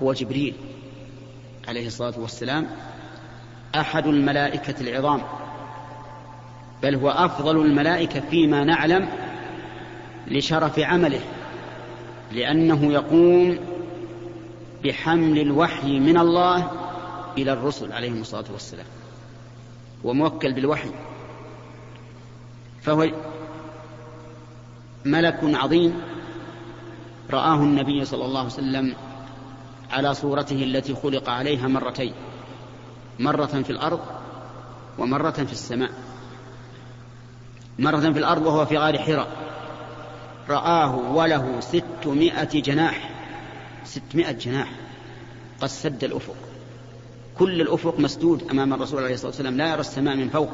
هو 0.03 0.13
جبريل 0.13 0.53
عليه 1.67 1.87
الصلاة 1.87 2.19
والسلام 2.19 2.67
أحد 3.75 4.07
الملائكة 4.07 4.81
العظام. 4.81 5.21
بل 6.83 6.95
هو 6.95 7.09
أفضل 7.09 7.61
الملائكة 7.61 8.21
فيما 8.29 8.63
نعلم 8.63 9.09
لشرف 10.27 10.79
عمله 10.79 11.19
لأنه 12.31 12.93
يقوم 12.93 13.57
بحمل 14.83 15.39
الوحي 15.39 15.99
من 15.99 16.17
الله 16.17 16.71
إلى 17.37 17.53
الرسل 17.53 17.91
عليهم 17.91 18.21
الصلاة 18.21 18.45
والسلام 18.51 18.85
وموكل 20.03 20.53
بالوحي 20.53 20.91
فهو 22.81 23.07
ملك 25.05 25.39
عظيم 25.43 26.01
رآه 27.31 27.55
النبي 27.55 28.05
صلى 28.05 28.25
الله 28.25 28.39
عليه 28.39 28.49
وسلم 28.49 28.95
على 29.91 30.13
صورته 30.13 30.63
التي 30.63 30.95
خلق 30.95 31.29
عليها 31.29 31.67
مرتين 31.67 32.13
مرة 33.19 33.45
في 33.45 33.69
الأرض 33.69 33.99
ومرة 34.97 35.31
في 35.31 35.51
السماء. 35.51 35.91
مرة 37.79 37.99
في 37.99 38.19
الأرض 38.19 38.45
وهو 38.45 38.65
في 38.65 38.77
غار 38.77 38.99
حراء 38.99 39.27
رآه 40.49 40.95
وله 40.95 41.59
ستمائة 41.59 42.61
جناح 42.61 43.09
ستمائة 43.83 44.31
جناح 44.31 44.71
قد 45.61 45.67
سد 45.67 46.03
الأفق. 46.03 46.35
كل 47.39 47.61
الأفق 47.61 47.99
مسدود 47.99 48.49
أمام 48.51 48.73
الرسول 48.73 49.03
عليه 49.03 49.13
الصلاة 49.13 49.29
والسلام 49.29 49.57
لا 49.57 49.71
يرى 49.71 49.79
السماء 49.79 50.15
من 50.15 50.29
فوق. 50.29 50.51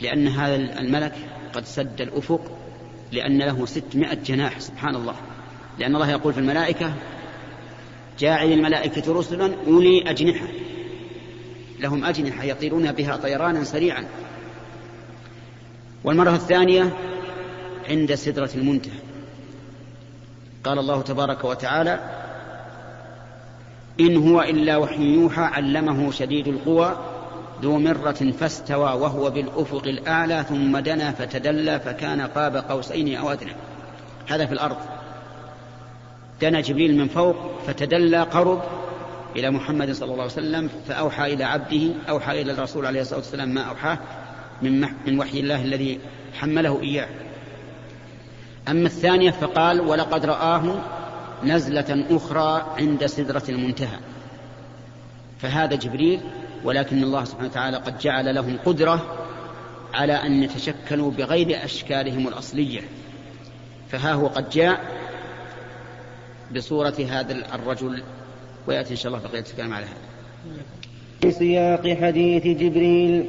لأن 0.00 0.28
هذا 0.28 0.56
الملك 0.56 1.14
قد 1.54 1.64
سد 1.64 2.00
الأفق 2.00 2.40
لأن 3.12 3.38
له 3.38 3.66
ستمائة 3.66 4.14
جناح 4.14 4.60
سبحان 4.60 4.96
الله. 4.96 5.14
لأن 5.78 5.94
الله 5.94 6.10
يقول 6.10 6.32
في 6.32 6.40
الملائكة 6.40 6.94
جاعل 8.18 8.52
الملائكة 8.52 9.12
رسلا 9.12 9.54
أولي 9.66 10.10
أجنحة. 10.10 10.46
لهم 11.80 12.04
أجنحة 12.04 12.44
يطيرون 12.44 12.92
بها 12.92 13.16
طيرانا 13.16 13.64
سريعا. 13.64 14.04
والمرة 16.04 16.34
الثانية 16.34 16.96
عند 17.88 18.14
سدرة 18.14 18.50
المنتهى. 18.54 18.98
قال 20.64 20.78
الله 20.78 21.02
تبارك 21.02 21.44
وتعالى 21.44 22.23
إن 24.00 24.28
هو 24.28 24.42
إلا 24.42 24.76
وحي 24.76 25.02
يوحى 25.02 25.42
علمه 25.42 26.10
شديد 26.10 26.48
القوى 26.48 26.96
ذو 27.62 27.78
مرة 27.78 28.32
فاستوى 28.40 29.00
وهو 29.00 29.30
بالأفق 29.30 29.86
الأعلى 29.86 30.44
ثم 30.48 30.78
دنا 30.78 31.10
فتدلى 31.12 31.80
فكان 31.80 32.20
قاب 32.20 32.56
قوسين 32.56 33.16
أو 33.16 33.32
أدنى. 33.32 33.52
هذا 34.28 34.46
في 34.46 34.52
الأرض. 34.52 34.76
دنا 36.42 36.60
جبريل 36.60 36.96
من 36.96 37.08
فوق 37.08 37.36
فتدلى 37.66 38.22
قرب 38.22 38.62
إلى 39.36 39.50
محمد 39.50 39.92
صلى 39.92 40.04
الله 40.04 40.22
عليه 40.22 40.32
وسلم 40.32 40.70
فأوحى 40.88 41.34
إلى 41.34 41.44
عبده 41.44 41.90
أوحى 42.08 42.42
إلى 42.42 42.52
الرسول 42.52 42.86
عليه 42.86 43.00
الصلاة 43.00 43.18
والسلام 43.18 43.48
ما 43.48 43.62
أوحاه 43.62 43.98
من, 44.62 44.80
من 45.06 45.18
وحي 45.18 45.40
الله 45.40 45.62
الذي 45.62 46.00
حمله 46.34 46.82
إياه. 46.82 47.08
أما 48.68 48.86
الثانية 48.86 49.30
فقال 49.30 49.80
ولقد 49.80 50.26
رآه 50.26 50.80
نزلة 51.44 52.04
أخرى 52.10 52.74
عند 52.78 53.06
سدرة 53.06 53.42
المنتهى. 53.48 53.98
فهذا 55.38 55.76
جبريل 55.76 56.20
ولكن 56.64 57.02
الله 57.02 57.24
سبحانه 57.24 57.48
وتعالى 57.48 57.76
قد 57.76 57.98
جعل 57.98 58.34
لهم 58.34 58.58
قدرة 58.64 59.26
على 59.94 60.12
أن 60.12 60.42
يتشكلوا 60.42 61.10
بغير 61.10 61.64
أشكالهم 61.64 62.28
الأصلية. 62.28 62.80
فها 63.88 64.12
هو 64.12 64.26
قد 64.26 64.50
جاء 64.50 64.80
بصورة 66.56 66.94
هذا 67.10 67.54
الرجل 67.54 68.02
ويأتي 68.66 68.90
إن 68.90 68.96
شاء 68.96 69.12
الله 69.14 69.28
بقية 69.28 69.44
الكلام 69.52 69.72
على 69.72 69.84
هذا. 69.84 70.14
في 71.20 71.30
سياق 71.30 71.88
حديث 71.88 72.46
جبريل 72.46 73.24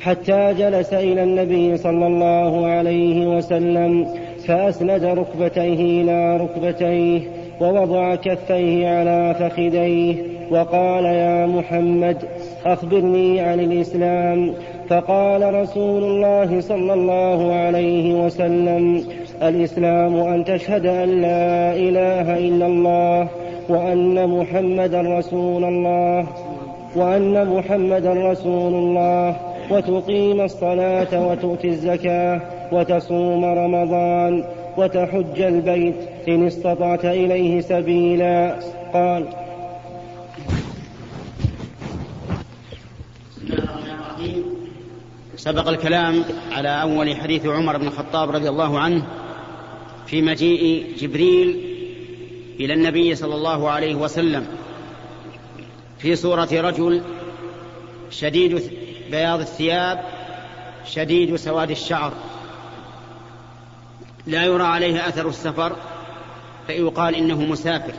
حتى 0.00 0.54
جلس 0.54 0.92
إلى 0.92 1.22
النبي 1.22 1.76
صلى 1.76 2.06
الله 2.06 2.66
عليه 2.66 3.26
وسلم 3.26 4.18
فأسند 4.46 5.04
ركبتيه 5.04 6.02
إلى 6.02 6.36
ركبتيه 6.36 7.37
ووضع 7.60 8.14
كفيه 8.14 8.88
على 8.88 9.34
فخذيه 9.40 10.14
وقال 10.50 11.04
يا 11.04 11.46
محمد 11.46 12.16
أخبرني 12.66 13.40
عن 13.40 13.60
الإسلام. 13.60 14.54
فقال 14.88 15.54
رسول 15.54 16.04
الله 16.04 16.60
صلى 16.60 16.94
الله 16.94 17.54
عليه 17.54 18.24
وسلم 18.24 19.04
الإسلام 19.42 20.16
أن 20.16 20.44
تشهد 20.44 20.86
أن 20.86 21.08
لا 21.20 21.74
إله 21.76 22.38
إلا 22.38 22.66
الله 22.66 23.28
وأن 23.68 24.28
محمدا 24.28 25.00
رسول 25.00 25.64
الله 25.64 26.26
وأن 26.96 27.46
محمدا 27.46 28.12
رسول 28.12 28.74
الله 28.74 29.36
وتقيم 29.70 30.40
الصلاة 30.40 31.28
وتؤتي 31.28 31.68
الزكاة 31.68 32.40
وتصوم 32.72 33.44
رمضان 33.44 34.44
وتحج 34.78 35.40
البيت 35.40 35.94
إن 36.28 36.46
استطعت 36.46 37.04
إليه 37.04 37.60
سبيلا. 37.60 38.60
قال. 38.94 39.28
سبق 45.36 45.68
الكلام 45.68 46.24
على 46.52 46.68
أول 46.68 47.16
حديث 47.16 47.46
عمر 47.46 47.76
بن 47.76 47.86
الخطاب 47.86 48.30
رضي 48.30 48.48
الله 48.48 48.78
عنه 48.78 49.06
في 50.06 50.22
مجيء 50.22 50.86
جبريل 50.98 51.48
إلى 52.60 52.74
النبي 52.74 53.14
صلى 53.14 53.34
الله 53.34 53.70
عليه 53.70 53.94
وسلم 53.94 54.46
في 55.98 56.16
صورة 56.16 56.48
رجل 56.52 57.02
شديد 58.10 58.62
بياض 59.10 59.40
الثياب 59.40 60.04
شديد 60.84 61.36
سواد 61.36 61.70
الشعر. 61.70 62.12
لا 64.26 64.44
يرى 64.44 64.64
عليه 64.64 65.08
أثر 65.08 65.28
السفر. 65.28 65.76
فيقال 66.68 67.14
إنه 67.14 67.40
مسافر 67.40 67.92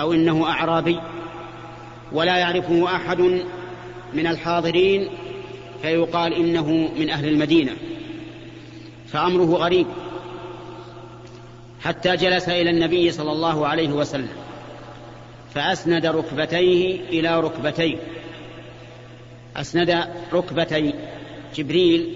أو 0.00 0.12
إنه 0.12 0.46
أعرابي 0.46 1.00
ولا 2.12 2.36
يعرفه 2.36 2.96
أحد 2.96 3.20
من 4.14 4.26
الحاضرين 4.26 5.08
فيقال 5.82 6.32
إنه 6.32 6.90
من 6.98 7.10
أهل 7.10 7.28
المدينة 7.28 7.72
فأمره 9.06 9.44
غريب 9.44 9.86
حتى 11.80 12.16
جلس 12.16 12.48
إلى 12.48 12.70
النبي 12.70 13.10
صلى 13.10 13.32
الله 13.32 13.66
عليه 13.66 13.88
وسلم 13.88 14.28
فأسند 15.54 16.06
ركبتيه 16.06 17.00
إلى 17.00 17.40
ركبتيه 17.40 17.96
أسند 19.56 20.04
ركبتي 20.32 20.94
جبريل 21.54 22.14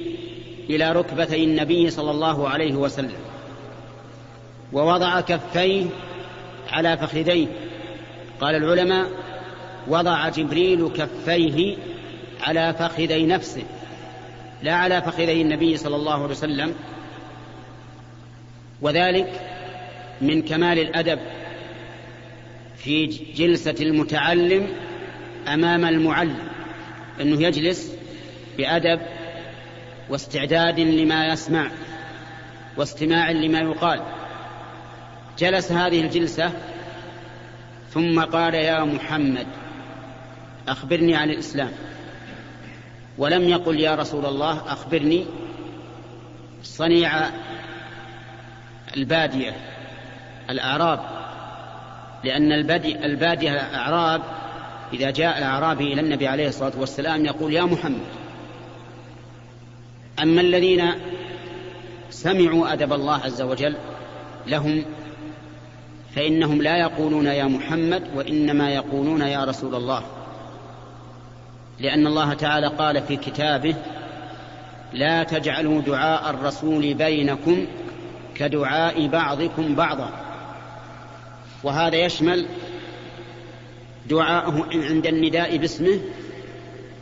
إلى 0.71 0.93
ركبتي 0.93 1.45
النبي 1.45 1.91
صلى 1.91 2.11
الله 2.11 2.49
عليه 2.49 2.75
وسلم 2.75 3.32
ووضع 4.73 5.21
كفيه 5.21 5.87
على 6.71 6.97
فخذيه. 6.97 7.47
قال 8.41 8.55
العلماء 8.55 9.07
وضع 9.89 10.29
جبريل 10.29 10.89
كفيه 10.89 11.77
على 12.41 12.75
فخذي 12.79 13.27
نفسه 13.27 13.65
لا 14.63 14.75
على 14.75 15.03
فخذي 15.03 15.43
النبي 15.43 15.77
صلى 15.77 15.97
الله 15.97 16.15
عليه 16.15 16.25
وسلم. 16.25 16.75
وذلك 18.81 19.41
من 20.21 20.43
كمال 20.43 20.79
الأدب 20.79 21.19
في 22.77 23.07
جلسة 23.37 23.75
المتعلم 23.81 24.69
أمام 25.49 25.85
المعلم 25.85 26.39
إنه 27.21 27.43
يجلس 27.43 27.95
بأدب 28.59 29.01
واستعداد 30.11 30.81
لما 30.81 31.27
يسمع 31.27 31.71
واستماع 32.77 33.31
لما 33.31 33.59
يقال. 33.59 34.03
جلس 35.39 35.73
هذه 35.73 36.01
الجلسة 36.01 36.53
ثم 37.91 38.21
قال 38.21 38.55
يا 38.55 38.85
محمد 38.85 39.47
أخبرني 40.69 41.17
عن 41.17 41.31
الإسلام. 41.31 41.73
ولم 43.19 43.49
يقل 43.49 43.81
يا 43.81 43.95
رسول 43.95 44.27
الله 44.27 44.73
أخبرني 44.73 45.27
صنيع 46.63 47.31
البادية 48.97 49.57
الأعراب. 50.51 51.01
لأن 52.25 52.53
البادية 53.05 53.51
الأعراب 53.51 54.23
إذا 54.93 55.11
جاء 55.11 55.39
الاعرابي 55.39 55.93
إلى 55.93 56.01
النبي 56.01 56.29
عليه 56.29 56.49
الصلاة 56.49 56.73
والسلام 56.79 57.25
يقول 57.25 57.53
يا 57.53 57.63
محمد. 57.63 58.07
أما 60.23 60.41
الذين 60.41 60.93
سمعوا 62.11 62.73
أدب 62.73 62.93
الله 62.93 63.17
عز 63.25 63.43
وجل 63.43 63.75
لهم 64.47 64.85
فإنهم 66.15 66.63
لا 66.63 66.77
يقولون 66.77 67.27
يا 67.27 67.45
محمد 67.45 68.03
وإنما 68.15 68.71
يقولون 68.71 69.21
يا 69.21 69.45
رسول 69.45 69.75
الله. 69.75 70.03
لأن 71.81 72.07
الله 72.07 72.35
تعالى 72.35 72.67
قال 72.67 73.03
في 73.03 73.17
كتابه 73.17 73.75
لا 74.93 75.23
تجعلوا 75.23 75.81
دعاء 75.81 76.31
الرسول 76.31 76.95
بينكم 76.95 77.67
كدعاء 78.35 79.07
بعضكم 79.07 79.75
بعضا. 79.75 80.11
وهذا 81.63 81.97
يشمل 81.97 82.47
دعاءه 84.11 84.67
عند 84.73 85.07
النداء 85.07 85.57
باسمه 85.57 86.01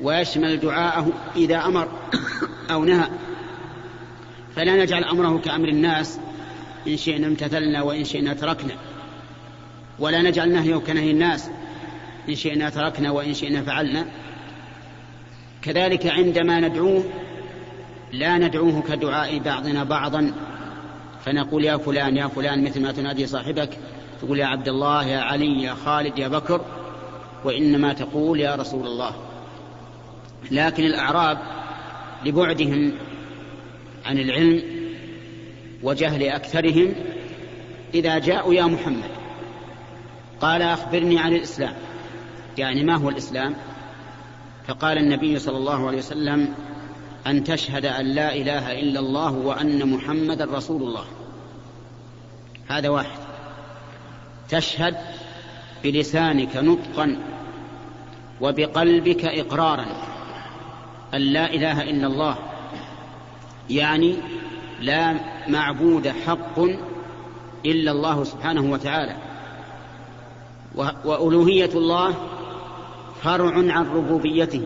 ويشمل 0.01 0.61
دعاءه 0.61 1.13
إذا 1.37 1.57
أمر 1.57 1.89
أو 2.71 2.85
نهى. 2.85 3.09
فلا 4.57 4.77
نجعل 4.85 5.05
أمره 5.05 5.39
كأمر 5.39 5.69
الناس 5.69 6.19
إن 6.87 6.97
شئنا 6.97 7.27
امتثلنا 7.27 7.83
وإن 7.83 8.05
شئنا 8.05 8.35
تركنا. 8.35 8.75
ولا 10.01 10.23
نجعل 10.23 10.53
نهيه 10.53 10.77
كنهي 10.77 11.11
الناس. 11.11 11.51
إن 12.29 12.35
شئنا 12.35 12.71
تركنا 12.71 13.11
وإن 13.11 13.35
شئنا 13.35 13.63
فعلنا. 13.63 14.07
كذلك 15.63 16.07
عندما 16.07 16.61
ندعوه 16.61 17.05
لا 18.13 18.39
ندعوه 18.39 18.83
كدعاء 18.89 19.39
بعضنا 19.39 19.85
بعضا. 19.85 20.33
فنقول 21.25 21.65
يا 21.65 21.77
فلان 21.77 22.17
يا 22.17 22.27
فلان 22.27 22.65
مثل 22.65 22.83
ما 22.83 22.93
تنادي 22.93 23.27
صاحبك. 23.27 23.71
تقول 24.23 24.39
يا 24.39 24.47
عبد 24.47 24.69
الله 24.69 25.07
يا 25.07 25.21
علي 25.21 25.63
يا 25.63 25.75
خالد 25.75 26.19
يا 26.19 26.29
بكر. 26.29 26.61
وإنما 27.45 27.93
تقول 27.93 28.41
يا 28.41 28.55
رسول 28.55 28.87
الله. 28.87 29.15
لكن 30.51 30.85
الأعراب 30.85 31.39
لبعدهم 32.25 32.93
عن 34.07 34.19
العلم 34.19 34.63
وجهل 35.83 36.29
أكثرهم 36.29 36.95
إذا 37.95 38.19
جاءوا 38.19 38.55
يا 38.55 38.65
محمد. 38.65 39.20
قال 40.41 40.63
أخبرني 40.63 41.19
عن 41.19 41.33
الإسلام. 41.33 41.75
يعني 42.59 42.85
ما 42.85 42.97
هو 42.97 43.09
الإسلام؟ 43.09 43.55
فقال 44.67 44.99
النبي 44.99 45.39
صلى 45.39 45.57
الله 45.57 45.87
عليه 45.87 45.99
وسلم 45.99 46.55
أن 47.27 47.45
تشهد 47.45 47.87
أن 47.87 48.07
لا 48.07 48.35
إله 48.35 48.81
إلا 48.81 49.01
الله 49.01 49.33
وأن 49.33 49.91
محمدا 49.91 50.45
رسول 50.45 50.83
الله. 50.83 51.05
هذا 52.69 52.89
واحد. 52.89 53.19
تشهد 54.49 54.97
بلسانك 55.85 56.57
نطقا 56.57 57.17
وبقلبك 58.41 59.25
إقرارا 59.25 59.87
أن 61.15 61.21
لا 61.21 61.55
إله 61.55 61.83
إلا 61.83 62.07
الله. 62.07 62.37
يعني 63.71 64.17
لا 64.81 65.15
معبود 65.49 66.09
حق 66.09 66.59
إلا 67.67 67.91
الله 67.91 68.25
سبحانه 68.25 68.73
وتعالى. 68.73 69.30
وألوهية 71.05 71.71
الله 71.75 72.15
فرع 73.23 73.55
عن 73.55 73.87
ربوبيته 73.87 74.63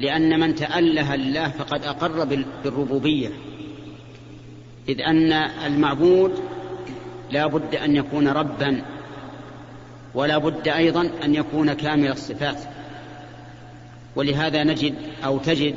لأن 0.00 0.40
من 0.40 0.54
تأله 0.54 1.16
لله 1.16 1.48
فقد 1.48 1.84
أقر 1.84 2.24
بالربوبية. 2.64 3.30
إذ 4.88 5.00
أن 5.00 5.32
المعبود 5.66 6.32
لا 7.30 7.46
بد 7.46 7.74
أن 7.74 7.96
يكون 7.96 8.28
ربا 8.28 8.84
ولا 10.14 10.38
بد 10.38 10.68
أيضا 10.68 11.10
أن 11.24 11.34
يكون 11.34 11.72
كامل 11.72 12.10
الصفات. 12.10 12.58
ولهذا 14.16 14.64
نجد 14.64 14.94
أو 15.24 15.38
تجد 15.38 15.74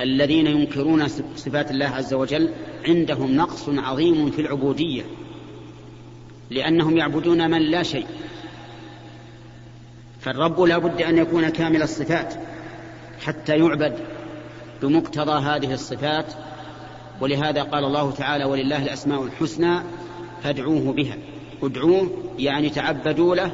الذين 0.00 0.46
ينكرون 0.46 1.08
صفات 1.36 1.70
الله 1.70 1.86
عز 1.86 2.14
وجل 2.14 2.50
عندهم 2.88 3.36
نقص 3.36 3.68
عظيم 3.68 4.30
في 4.30 4.40
العبودية. 4.40 5.02
لأنهم 6.50 6.96
يعبدون 6.96 7.50
من 7.50 7.62
لا 7.62 7.82
شيء. 7.82 8.06
فالرب 10.20 10.60
لا 10.60 10.78
بد 10.78 11.02
أن 11.02 11.18
يكون 11.18 11.48
كامل 11.48 11.82
الصفات 11.82 12.34
حتى 13.24 13.58
يعبد 13.58 13.98
بمقتضى 14.82 15.44
هذه 15.44 15.72
الصفات 15.72 16.26
ولهذا 17.20 17.62
قال 17.62 17.84
الله 17.84 18.10
تعالى 18.10 18.44
ولله 18.44 18.82
الأسماء 18.82 19.22
الحسنى 19.22 19.80
فادعوه 20.42 20.92
بها. 20.92 21.16
ادعوه 21.62 22.10
يعني 22.38 22.70
تعبدوا 22.70 23.34
له 23.34 23.52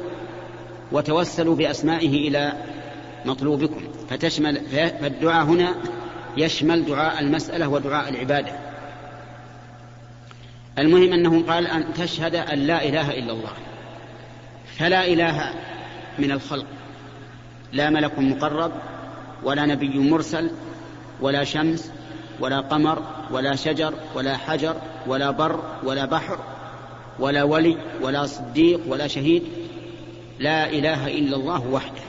وتوسلوا 0.91 1.55
بأسمائه 1.55 2.27
إلى 2.27 2.53
مطلوبكم. 3.25 3.81
فتشمل 4.09 4.61
فالدعاء 5.01 5.45
هنا 5.45 5.75
يشمل 6.37 6.85
دعاء 6.85 7.19
المسألة 7.19 7.67
ودعاء 7.67 8.09
العبادة. 8.09 8.62
المهم 10.77 11.13
أنه 11.13 11.43
قال 11.47 11.67
أن 11.67 11.93
تشهد 11.93 12.35
أن 12.35 12.59
لا 12.59 12.83
إله 12.83 13.11
إلا 13.11 13.31
الله. 13.33 13.51
فلا 14.77 15.05
إله 15.07 15.53
من 16.19 16.31
الخلق. 16.31 16.65
لا 17.73 17.89
ملك 17.89 18.19
مقرب 18.19 18.71
ولا 19.43 19.65
نبي 19.65 19.97
مرسل 19.99 20.51
ولا 21.21 21.43
شمس 21.43 21.91
ولا 22.39 22.59
قمر 22.59 23.03
ولا 23.31 23.55
شجر 23.55 23.93
ولا 24.15 24.37
حجر 24.37 24.75
ولا 25.07 25.31
بر 25.31 25.59
ولا 25.83 26.05
بحر 26.05 26.39
ولا 27.19 27.43
ولي 27.43 27.77
ولا 28.01 28.25
صديق 28.25 28.79
ولا 28.87 29.07
شهيد. 29.07 29.43
لا 30.39 30.69
إله 30.69 31.07
إلا 31.07 31.35
الله 31.35 31.67
وحده. 31.67 32.01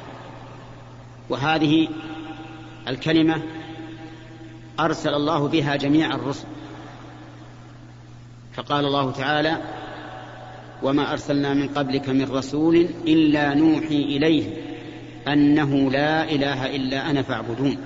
وهذه 1.28 1.88
الكلمة 2.88 3.42
أرسل 4.80 5.14
الله 5.14 5.48
بها 5.48 5.76
جميع 5.76 6.14
الرسل. 6.14 6.46
فقال 8.54 8.84
الله 8.84 9.10
تعالى 9.10 9.58
وما 10.82 11.12
أرسلنا 11.12 11.54
من 11.54 11.68
قبلك 11.68 12.08
من 12.08 12.30
رسول 12.30 12.76
إلا 13.06 13.54
نوحي 13.54 14.02
إليه 14.02 14.44
أنه 15.28 15.90
لا 15.90 16.30
إله 16.30 16.76
إلا 16.76 17.10
أنا 17.10 17.22
فاعبدون. 17.22 17.76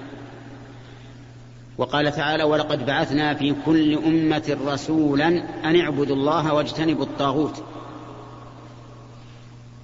وقال 1.78 2.12
تعالى 2.12 2.44
ولقد 2.44 2.86
بعثنا 2.86 3.34
في 3.34 3.54
كل 3.66 3.94
أمة 3.94 4.58
رسولا 4.66 5.28
أن 5.64 5.80
اعبدوا 5.80 6.16
الله 6.16 6.54
واجتنبوا 6.54 7.04
الطاغوت. 7.04 7.64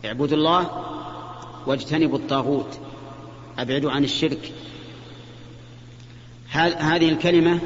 اعبدوا 0.04 0.36
الله 0.36 0.70
واجتنبوا 1.66 2.18
الطاغوت 2.18 2.78
أبعدوا 3.58 3.90
عن 3.90 4.04
الشرك. 4.04 4.52
هذه 6.78 7.08
الكلمة 7.08 7.58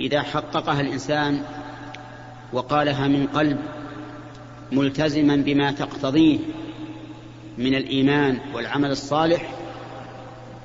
إذا 0.00 0.22
حققها 0.22 0.80
الإنسان 0.80 1.42
وقالها 2.52 3.08
من 3.08 3.26
قلب 3.26 3.58
ملتزما 4.72 5.36
بما 5.36 5.72
تقتضيه 5.72 6.38
من 7.58 7.74
الإيمان 7.74 8.38
والعمل 8.54 8.90
الصالح 8.90 9.54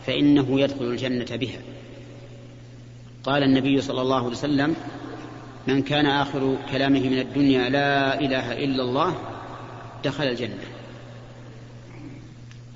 فإنه 0.05 0.59
يدخل 0.59 0.85
الجنة 0.85 1.35
بها. 1.35 1.59
قال 3.23 3.43
النبي 3.43 3.81
صلى 3.81 4.01
الله 4.01 4.17
عليه 4.17 4.27
وسلم 4.27 4.75
من 5.67 5.81
كان 5.81 6.05
آخر 6.05 6.57
كلامه 6.71 7.09
من 7.09 7.19
الدنيا 7.19 7.69
لا 7.69 8.19
إله 8.19 8.63
إلا 8.63 8.83
الله 8.83 9.15
دخل 10.03 10.23
الجنة. 10.23 10.63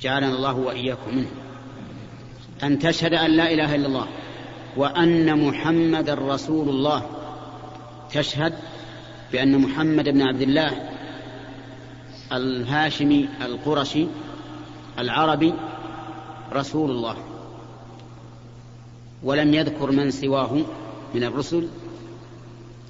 جعلنا 0.02 0.30
الله 0.30 0.56
وإياكم 0.58 1.16
منه. 1.16 1.32
أن 2.64 2.80
تشهد 2.80 3.14
أن 3.14 3.32
لا 3.32 3.54
إله 3.54 3.76
إلا 3.76 3.88
الله 3.88 4.08
وأن 4.78 5.48
محمدا 5.48 6.14
رسول 6.14 6.70
الله 6.70 7.06
تشهد 8.14 8.54
بأن 9.32 9.58
محمد 9.58 10.10
بن 10.10 10.22
عبد 10.22 10.42
الله 10.42 10.90
الهاشمي 12.34 13.30
القرشي 13.42 14.08
العربي 15.00 15.54
رسول 16.54 16.92
الله. 16.92 17.16
ولم 19.24 19.54
يذكر 19.54 19.92
من 19.92 20.12
سواه 20.12 20.58
من 21.16 21.24
الرسل 21.24 21.68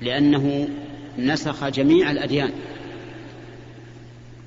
لأنه 0.02 0.70
نسخ 1.18 1.68
جميع 1.68 2.12
الأديان. 2.12 2.52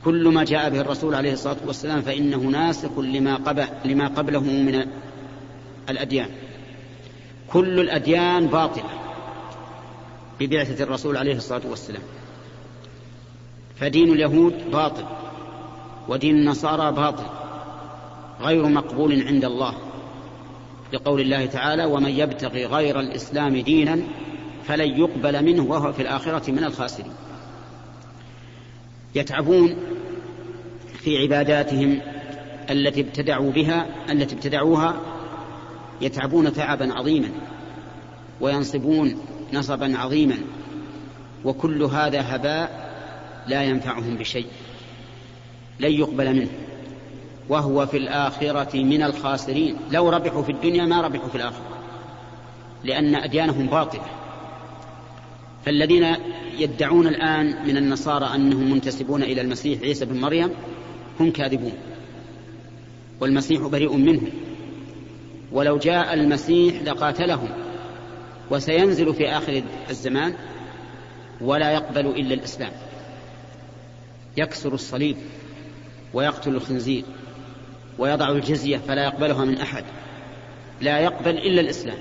كل 0.04 0.28
ما 0.28 0.44
جاء 0.44 0.70
به 0.70 0.80
الرسول 0.80 1.14
عليه 1.14 1.32
الصلاة 1.32 1.56
والسلام 1.66 2.02
فإنه 2.02 2.38
ناسخ 2.38 2.98
لما, 2.98 3.36
قبل 3.36 3.66
لما 3.84 4.08
قبله 4.08 4.40
من 4.40 4.86
الأديان. 5.90 6.28
كل 7.48 7.80
الأديان 7.80 8.46
باطلة. 8.46 9.03
ببعثة 10.40 10.84
الرسول 10.84 11.16
عليه 11.16 11.36
الصلاة 11.36 11.62
والسلام. 11.70 12.02
فدين 13.76 14.12
اليهود 14.12 14.70
باطل 14.70 15.04
ودين 16.08 16.36
النصارى 16.36 16.92
باطل 16.92 17.24
غير 18.40 18.68
مقبول 18.68 19.26
عند 19.26 19.44
الله. 19.44 19.74
لقول 20.92 21.20
الله 21.20 21.46
تعالى 21.46 21.84
ومن 21.84 22.10
يبتغي 22.10 22.66
غير 22.66 23.00
الإسلام 23.00 23.56
دينا 23.56 23.98
فلن 24.64 25.00
يقبل 25.00 25.44
منه 25.44 25.62
وهو 25.62 25.92
في 25.92 26.02
الآخرة 26.02 26.50
من 26.50 26.64
الخاسرين. 26.64 27.12
يتعبون 29.14 29.76
في 31.04 31.18
عباداتهم 31.18 32.00
التي 32.70 33.00
ابتدعوا 33.00 33.52
بها 33.52 33.86
التي 34.10 34.34
ابتدعوها 34.34 35.00
يتعبون 36.00 36.52
تعبا 36.52 36.92
عظيما 36.94 37.28
وينصبون 38.40 39.16
نصبا 39.54 39.98
عظيما 39.98 40.38
وكل 41.44 41.82
هذا 41.82 42.20
هباء 42.34 42.94
لا 43.46 43.62
ينفعهم 43.62 44.16
بشيء 44.16 44.46
لن 45.80 45.92
يقبل 45.92 46.34
منه 46.34 46.50
وهو 47.48 47.86
في 47.86 47.96
الآخرة 47.96 48.82
من 48.82 49.02
الخاسرين. 49.02 49.76
لو 49.90 50.08
ربحوا 50.08 50.42
في 50.42 50.52
الدنيا 50.52 50.84
ما 50.84 51.00
ربحوا 51.00 51.28
في 51.28 51.34
الآخرة 51.34 51.78
لأن 52.84 53.14
أديانهم 53.14 53.66
باطلة. 53.66 54.06
فالذين 55.64 56.16
يدعون 56.58 57.06
الآن 57.06 57.66
من 57.66 57.76
النصارى 57.76 58.34
أنهم 58.34 58.70
منتسبون 58.70 59.22
إلى 59.22 59.40
المسيح 59.40 59.80
عيسى 59.80 60.04
بن 60.04 60.20
مريم 60.20 60.50
هم 61.20 61.30
كاذبون 61.30 61.72
والمسيح 63.20 63.62
بريء 63.62 63.96
منهم 63.96 64.30
ولو 65.52 65.78
جاء 65.78 66.14
المسيح 66.14 66.82
لقاتلهم. 66.82 67.48
وسينزل 68.50 69.14
في 69.14 69.28
آخر 69.28 69.62
الزمان 69.90 70.34
ولا 71.40 71.70
يقبل 71.70 72.06
إلا 72.06 72.34
الإسلام. 72.34 72.72
يكسر 74.36 74.74
الصليب 74.74 75.16
ويقتل 76.14 76.54
الخنزير 76.54 77.04
ويضع 77.98 78.30
الجزية 78.30 78.76
فلا 78.76 79.04
يقبلها 79.04 79.44
من 79.44 79.60
أحد. 79.60 79.84
لا 80.80 80.98
يقبل 80.98 81.30
إلا 81.30 81.60
الإسلام. 81.60 81.98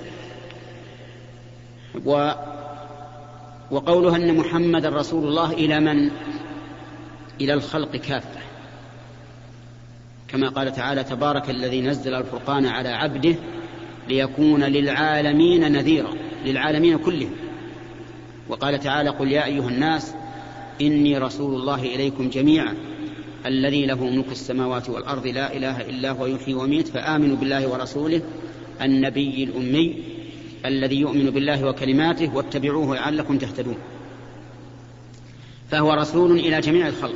و 2.06 2.32
وقولها 3.71 4.15
أن 4.15 4.38
محمد 4.38 4.86
رسول 4.86 5.27
الله 5.27 5.51
إلى 5.51 5.79
من؟ 5.79 6.12
إلى 7.41 7.53
الخلق 7.53 7.95
كافة. 7.95 8.39
كما 10.27 10.49
قال 10.49 10.75
تعالى 10.75 11.03
تبارك 11.03 11.49
الذي 11.49 11.82
نزل 11.82 12.13
الفرقان 12.13 12.65
على 12.65 12.89
عبده 12.89 13.36
ليكون 14.08 14.63
للعالمين 14.63 15.71
نذيرا. 15.71 16.22
للعالمين 16.45 16.97
كلهم. 16.97 17.32
وقال 18.49 18.79
تعالى 18.79 19.10
قل 19.10 19.32
يا 19.32 19.45
أيها 19.45 19.69
الناس 19.69 20.13
إني 20.82 21.17
رسول 21.17 21.56
الله 21.56 21.84
إليكم 21.84 22.29
جميعا 22.29 22.75
الذي 23.45 23.86
له 23.86 24.06
ملك 24.06 24.32
السماوات 24.32 24.89
والأرض 24.89 25.27
لا 25.27 25.58
إله 25.58 25.82
إلا 25.82 26.12
هو 26.12 26.25
يحيي 26.25 26.53
ويميت 26.53 26.88
فآمنوا 26.88 27.38
بالله 27.38 27.67
ورسوله 27.67 28.21
النبي 28.82 29.43
الأمي 29.43 30.03
الذي 30.65 30.99
يؤمن 30.99 31.29
بالله 31.29 31.67
وكلماته 31.67 32.36
واتبعوه 32.36 32.95
لعلكم 32.95 33.38
تهتدون. 33.38 33.77
فهو 35.71 35.93
رسول 35.93 36.39
إلى 36.39 36.62
جميع 36.62 36.88
الخلق. 36.88 37.15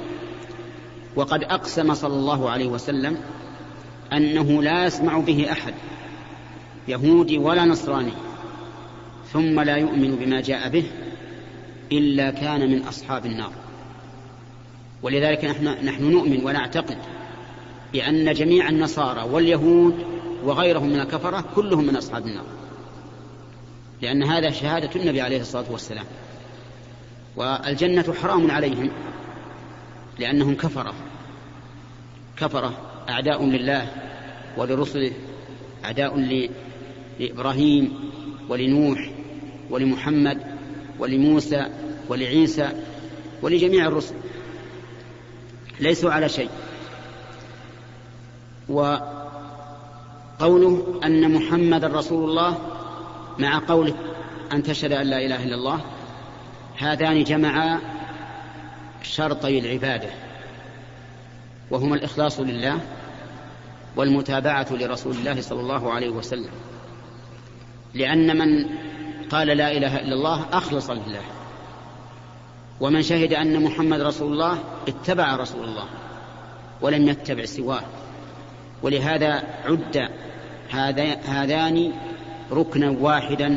وقد 1.16 1.44
أقسم 1.44 1.94
صلى 1.94 2.14
الله 2.14 2.50
عليه 2.50 2.68
وسلم 2.68 3.18
أنه 4.14 4.64
لا 4.64 4.86
يسمع 4.86 5.20
به 5.20 5.52
أحد 5.52 5.74
يهودي 6.88 7.38
ولا 7.38 7.66
نصراني. 7.66 8.12
ثم 9.38 9.60
لا 9.60 9.76
يؤمن 9.76 10.16
بما 10.16 10.42
جاء 10.42 10.70
به 10.70 10.84
إلا 11.92 12.32
كان 12.32 12.72
من 12.72 12.84
أصحاب 12.84 13.26
النار. 13.26 13.52
ولذلك 15.04 15.46
نحن, 15.46 15.86
نحن 15.86 16.12
نؤمن 16.12 16.46
ونعتقد 16.46 16.98
بأن 17.94 18.34
جميع 18.34 18.70
النصارى 18.70 19.22
واليهود 19.22 20.06
وغيرهم 20.44 20.90
من 20.90 21.00
الكفرة 21.00 21.46
كلهم 21.56 21.88
من 21.88 21.96
أصحاب 21.96 22.26
النار. 22.26 22.46
لأن 24.02 24.24
هذا 24.24 24.50
شهادة 24.50 24.90
النبي 25.02 25.22
عليه 25.22 25.42
الصلاة 25.42 25.72
والسلام. 25.72 26.06
والجنة 27.36 28.14
حرام 28.22 28.52
عليهم 28.52 28.90
لأنهم 30.20 30.56
كفرة. 30.56 30.94
كفرة 32.38 32.74
أعداء 33.10 33.46
لله 33.46 33.92
ولرسله 34.58 35.12
أعداء 35.86 36.20
لإبراهيم 37.20 37.94
ولنوح 38.50 39.10
ولمحمد 39.70 40.42
ولموسى 41.00 41.66
ولعيسى 42.10 42.70
ولجميع 43.42 43.88
الرسل. 43.88 44.16
ليسوا 45.80 46.12
على 46.12 46.30
شيء. 46.30 46.50
وقوله 48.70 49.02
أن 51.04 51.32
محمد 51.34 51.86
رسول 51.86 52.30
الله 52.30 52.58
مع 53.40 53.62
قوله 53.68 53.94
أن 54.54 54.64
تشهد 54.64 54.92
أن 54.92 55.08
لا 55.08 55.26
إله 55.26 55.44
إلا 55.44 55.56
الله 55.56 55.82
هذان 56.78 57.24
جمعا 57.24 57.80
شرطي 59.04 59.60
العبادة 59.60 60.10
وهما 61.72 61.96
الإخلاص 61.96 62.40
لله 62.40 62.80
والمتابعة 63.96 64.68
لرسول 64.72 65.16
الله 65.16 65.42
صلى 65.42 65.60
الله 65.60 65.94
عليه 65.94 66.10
وسلم. 66.10 66.50
لأن 67.94 68.38
من 68.38 68.66
قال 69.32 69.48
لا 69.48 69.72
إله 69.72 70.00
إلا 70.00 70.14
الله 70.14 70.46
أخلص 70.54 70.90
لله. 70.90 71.22
ومن 72.80 73.02
شهد 73.02 73.34
أن 73.34 73.64
محمد 73.64 74.02
رسول 74.02 74.34
الله 74.34 74.60
اتبع 74.88 75.36
رسول 75.36 75.64
الله 75.64 75.86
ولم 76.82 77.08
يتبع 77.08 77.46
سواه. 77.46 77.84
ولهذا 78.84 79.44
عد 79.66 80.10
هذان 81.26 81.92
ركنا 82.52 82.90
واحدا 82.90 83.50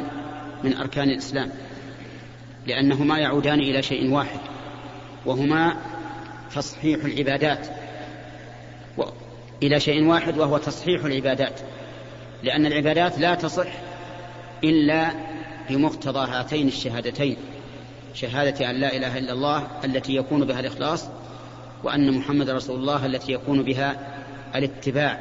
من 0.64 0.76
أركان 0.76 1.10
الإسلام 1.10 1.50
لأنهما 2.66 3.18
يعودان 3.18 3.60
إلى 3.60 3.82
شيء 3.82 4.12
واحد 4.12 4.40
وهما 5.26 5.76
تصحيح 6.54 7.04
العبادات. 7.04 7.66
إلى 9.62 9.80
شيء 9.80 10.06
واحد 10.06 10.38
وهو 10.38 10.58
تصحيح 10.58 11.04
العبادات 11.04 11.60
لأن 12.42 12.66
العبادات 12.66 13.18
لا 13.18 13.34
تصح 13.34 13.68
إلا 14.64 15.10
بمقتضى 15.70 16.30
هاتين 16.30 16.68
الشهادتين 16.68 17.36
شهادة 18.14 18.70
أن 18.70 18.76
لا 18.76 18.96
إله 18.96 19.18
إلا 19.18 19.32
الله 19.32 19.62
التي 19.84 20.16
يكون 20.16 20.44
بها 20.44 20.60
الإخلاص 20.60 21.08
وأن 21.84 22.12
محمد 22.12 22.50
رسول 22.50 22.78
الله 22.80 23.06
التي 23.06 23.32
يكون 23.32 23.62
بها 23.62 23.96
الاتباع. 24.54 25.20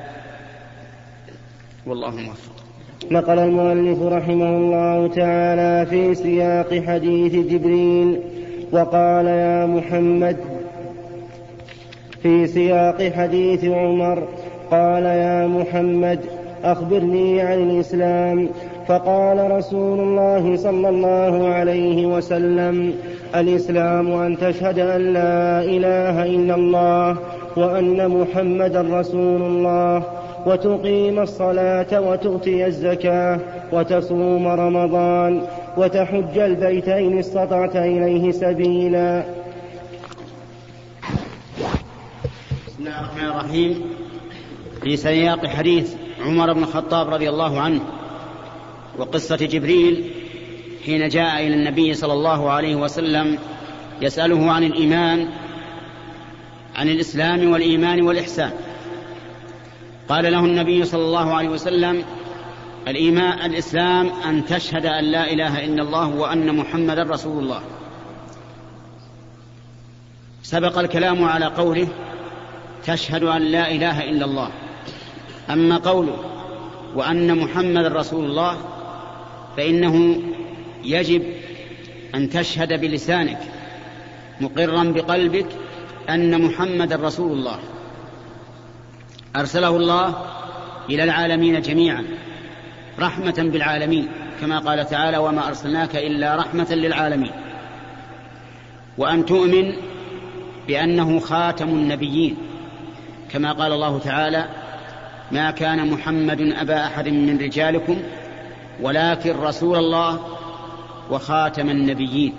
والله 1.85 2.15
موفق. 2.15 2.51
نقل 3.11 3.39
المؤلف 3.39 4.01
رحمه 4.01 4.57
الله 4.57 5.07
تعالى 5.07 5.85
في 5.89 6.15
سياق 6.15 6.83
حديث 6.87 7.33
جبريل 7.33 8.19
وقال 8.71 9.25
يا 9.25 9.65
محمد 9.65 10.37
في 12.23 12.47
سياق 12.47 13.11
حديث 13.13 13.65
عمر 13.65 14.27
قال 14.71 15.03
يا 15.03 15.47
محمد 15.47 16.19
أخبرني 16.63 17.41
عن 17.41 17.69
الإسلام. 17.69 18.49
فقال 18.89 19.51
رسول 19.51 19.99
الله 19.99 20.55
صلى 20.57 20.89
الله 20.89 21.47
عليه 21.47 22.05
وسلم 22.05 22.93
الإسلام 23.35 24.13
أن 24.13 24.37
تشهد 24.37 24.79
أن 24.79 25.13
لا 25.13 25.63
إله 25.63 26.25
إلا 26.25 26.55
الله 26.55 27.17
وأن 27.57 28.09
محمدا 28.09 28.81
رسول 28.81 29.41
الله 29.41 30.03
وتقيم 30.45 31.19
الصلاة 31.19 32.01
وتؤتي 32.01 32.65
الزكاة 32.65 33.39
وتصوم 33.71 34.47
رمضان 34.47 35.41
وتحج 35.77 36.37
البيت 36.37 36.87
ان 36.87 37.19
استطعت 37.19 37.75
إليه 37.75 38.31
سبيلا. 38.31 39.23
بسم 42.67 42.79
الله 42.79 42.99
الرحمن 42.99 43.29
الرحيم. 43.29 43.81
في 44.81 44.97
سياق 44.97 45.45
حديث 45.45 45.95
عمر 46.25 46.53
بن 46.53 46.63
الخطاب 46.63 47.09
رضي 47.09 47.29
الله 47.29 47.59
عنه 47.59 47.81
وقصة 48.99 49.35
جبريل 49.35 50.11
حين 50.85 51.09
جاء 51.09 51.47
إلى 51.47 51.55
النبي 51.55 51.93
صلى 51.93 52.13
الله 52.13 52.51
عليه 52.51 52.75
وسلم 52.75 53.37
يسأله 54.01 54.51
عن 54.51 54.63
الإيمان 54.63 55.27
عن 56.75 56.89
الإسلام 56.89 57.51
والإيمان 57.51 58.01
والإحسان. 58.01 58.51
قال 60.09 60.31
له 60.31 60.39
النبي 60.39 60.85
صلى 60.85 61.01
الله 61.01 61.33
عليه 61.33 61.49
وسلم 61.49 62.03
الإيمان 62.87 63.51
الإسلام 63.51 64.09
أن 64.25 64.45
تشهد 64.45 64.85
أن 64.85 65.03
لا 65.03 65.31
إله 65.31 65.65
إلا 65.65 65.83
الله 65.83 66.07
وأن 66.07 66.55
محمدا 66.55 67.03
رسول 67.03 67.43
الله. 67.43 67.61
سبق 70.43 70.77
الكلام 70.77 71.23
على 71.23 71.45
قوله 71.45 71.87
تشهد 72.85 73.23
أن 73.23 73.41
لا 73.41 73.71
إله 73.71 74.09
إلا 74.09 74.25
الله. 74.25 74.51
أما 75.49 75.77
قوله 75.77 76.17
وأن 76.95 77.37
محمد 77.37 77.85
رسول 77.85 78.25
الله 78.25 78.57
فإنه 79.59 80.21
يجب 80.83 81.23
أن 82.15 82.29
تشهد 82.29 82.81
بلسانك 82.81 83.39
مقرا 84.41 84.83
بقلبك 84.83 85.45
أن 86.09 86.41
محمد 86.41 86.93
رسول 86.93 87.31
الله. 87.31 87.59
أرسله 89.35 89.75
الله 89.75 90.25
إلى 90.89 91.03
العالمين 91.03 91.61
جميعا 91.61 92.05
رحمة 92.99 93.49
بالعالمين 93.53 94.07
كما 94.41 94.59
قال 94.59 94.89
تعالى 94.89 95.17
وما 95.17 95.47
أرسلناك 95.47 95.95
إلا 95.95 96.35
رحمة 96.35 96.67
للعالمين. 96.71 97.31
وأن 98.97 99.25
تؤمن 99.25 99.73
بأنه 100.67 101.19
خاتم 101.19 101.69
النبيين 101.69 102.37
كما 103.31 103.51
قال 103.51 103.71
الله 103.71 103.99
تعالى 103.99 104.49
ما 105.31 105.51
كان 105.51 105.89
محمد 105.89 106.41
أبا 106.41 106.85
أحد 106.85 107.07
من 107.07 107.37
رجالكم 107.37 107.97
ولكن 108.81 109.35
رسول 109.35 109.77
الله 109.77 110.19
وخاتم 111.09 111.69
النبيين 111.69 112.35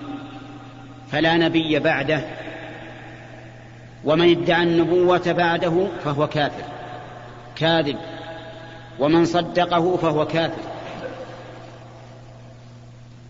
فلا 1.13 1.37
نبي 1.37 1.79
بعده 1.79 2.25
ومن 4.05 4.31
ادعى 4.31 4.63
النبوة 4.63 5.33
بعده 5.33 5.87
فهو 6.05 6.27
كافر 6.27 6.65
كاذب 7.57 7.97
ومن 8.99 9.25
صدقه 9.25 9.97
فهو 9.97 10.27
كافر. 10.27 10.63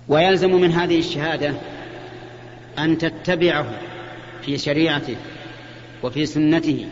ويلزم 0.09 0.51
من 0.51 0.73
هذه 0.73 0.99
الشهادة 0.99 1.55
أن 2.79 2.99
تتبعه 2.99 3.67
في 4.43 4.59
شريعته 4.59 5.17
وفي 6.03 6.27
سنته 6.27 6.87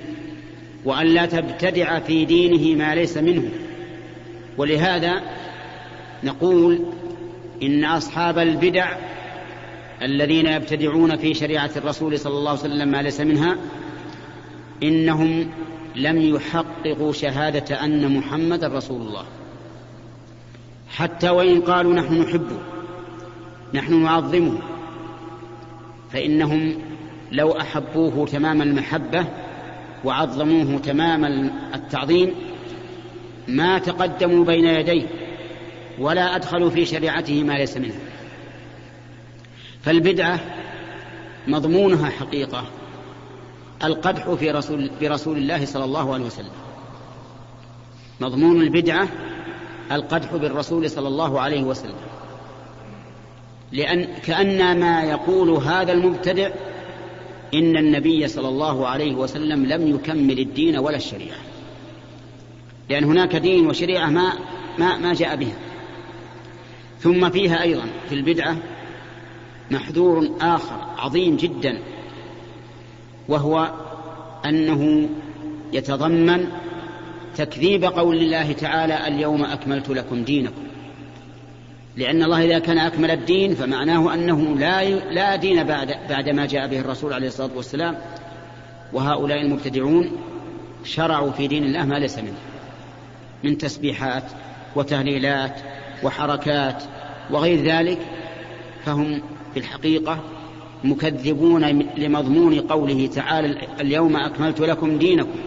وأن 0.85 1.07
لا 1.07 1.26
تبتدع 1.26 1.98
في 1.98 2.24
دينه 2.24 2.85
ما 2.85 2.94
ليس 2.94 3.16
منه. 3.16 3.50
ولهذا 4.57 5.22
نقول 6.24 6.81
إن 7.62 7.85
أصحاب 7.85 8.38
البدع 8.38 8.96
الذين 10.02 10.46
يبتدعون 10.46 11.16
في 11.16 11.35
شريعة 11.35 11.70
الرسول 11.76 12.18
صلى 12.18 12.38
الله 12.38 12.50
عليه 12.50 12.61
وسلم 12.61 12.88
ما 12.88 13.02
ليس 13.02 13.20
منها 13.20 13.57
إنهم 14.83 15.50
لم 15.96 16.18
يحققوا 16.18 17.12
شهادة 17.12 17.85
أن 17.85 18.16
محمد 18.16 18.64
رسول 18.64 19.00
الله. 19.00 19.24
حتى 20.88 21.31
وإن 21.31 21.61
قالوا 21.61 21.94
نحن 21.94 22.20
نحبه 22.20 22.59
نحن 23.74 24.02
نعظمه 24.02 24.59
فإنهم 26.12 26.74
لو 27.33 27.52
أحبوه 27.52 28.26
تمام 28.26 28.62
المحبة 28.62 29.24
وعظموه 30.04 30.78
تمام 30.78 31.24
التعظيم 31.74 32.35
ما 33.48 33.78
تقدموا 33.78 34.44
بين 34.44 34.64
يديه. 34.64 35.07
ولا 36.01 36.37
أدخلوا 36.37 36.71
في 36.71 36.87
شريعته 36.87 37.43
ما 37.43 37.53
ليس 37.53 37.77
منها. 37.77 38.01
فالبدعة 39.83 40.41
مضمونها 41.49 42.11
حقيقة 42.11 42.65
القدح 43.85 44.31
في 44.31 44.51
رسول 44.51 44.91
برسول 45.01 45.37
الله 45.37 45.65
صلى 45.65 45.85
الله 45.85 46.15
عليه 46.15 46.25
وسلم. 46.25 46.51
مضمون 48.21 48.63
البدعة 48.63 49.09
القدح 49.93 50.35
بالرسول 50.35 50.91
صلى 50.91 51.09
الله 51.09 51.41
عليه 51.41 51.63
وسلم. 51.63 51.97
لأن 53.73 54.09
كأن 54.25 54.81
ما 54.81 55.03
يقول 55.03 55.51
هذا 55.51 55.93
المبتدع 55.93 56.51
إن 57.55 57.77
النبي 57.77 58.29
صلى 58.29 58.49
الله 58.49 58.89
عليه 58.89 59.15
وسلم 59.15 59.67
لم 59.67 59.95
يكمل 59.95 60.39
الدين 60.39 60.79
ولا 60.79 60.97
الشريعة. 60.97 61.39
لأن 62.91 63.05
هناك 63.05 63.37
دين 63.37 63.67
وشريعة 63.67 64.07
ما 64.07 64.33
ما 64.79 64.99
ما 64.99 65.15
جاء 65.15 65.37
بها. 65.37 65.67
ثم 67.01 67.31
فيها 67.31 67.63
أيضا 67.63 67.85
في 68.09 68.15
البدعة 68.15 68.57
محذور 69.71 70.31
آخر 70.41 70.77
عظيم 70.99 71.37
جدا 71.37 71.79
وهو 73.29 73.73
أنه 74.45 75.09
يتضمن 75.73 76.47
تكذيب 77.37 77.85
قول 77.85 78.17
الله 78.17 78.53
تعالى 78.53 79.09
اليوم 79.09 79.45
أكملت 79.45 79.89
لكم 79.89 80.25
دينكم 80.25 80.63
لأن 81.97 82.23
الله 82.23 82.45
إذا 82.45 82.59
كان 82.59 82.79
أكمل 82.79 83.11
الدين 83.11 83.55
فمعناه 83.55 84.15
أنه 84.15 84.59
لا 84.59 84.85
لا 84.91 85.37
دين 85.37 85.65
بعد 85.65 85.95
بعد 86.09 86.29
ما 86.29 86.47
جاء 86.47 86.69
به 86.69 86.81
الرسول 86.81 87.13
عليه 87.13 87.29
الصلاة 87.29 87.51
والسلام 87.57 87.99
وهؤلاء 88.93 89.41
المبتدعون 89.41 90.11
شرعوا 90.85 91.31
في 91.31 91.47
دين 91.47 91.65
الله 91.65 91.85
ما 91.85 91.95
ليس 91.95 92.19
منه 92.19 92.39
من 93.45 93.59
تسبيحات 93.59 94.25
وتهليلات 94.77 95.61
وحركات 96.03 96.83
وغير 97.31 97.65
ذلك 97.65 97.99
فهم 98.85 99.23
في 99.55 99.61
الحقيقة 99.61 100.19
مكذبون 100.85 101.65
لمضمون 101.97 102.61
قوله 102.61 103.07
تعالى 103.07 103.59
اليوم 103.81 104.17
أكملت 104.17 104.61
لكم 104.61 104.99
دينكم 104.99 105.39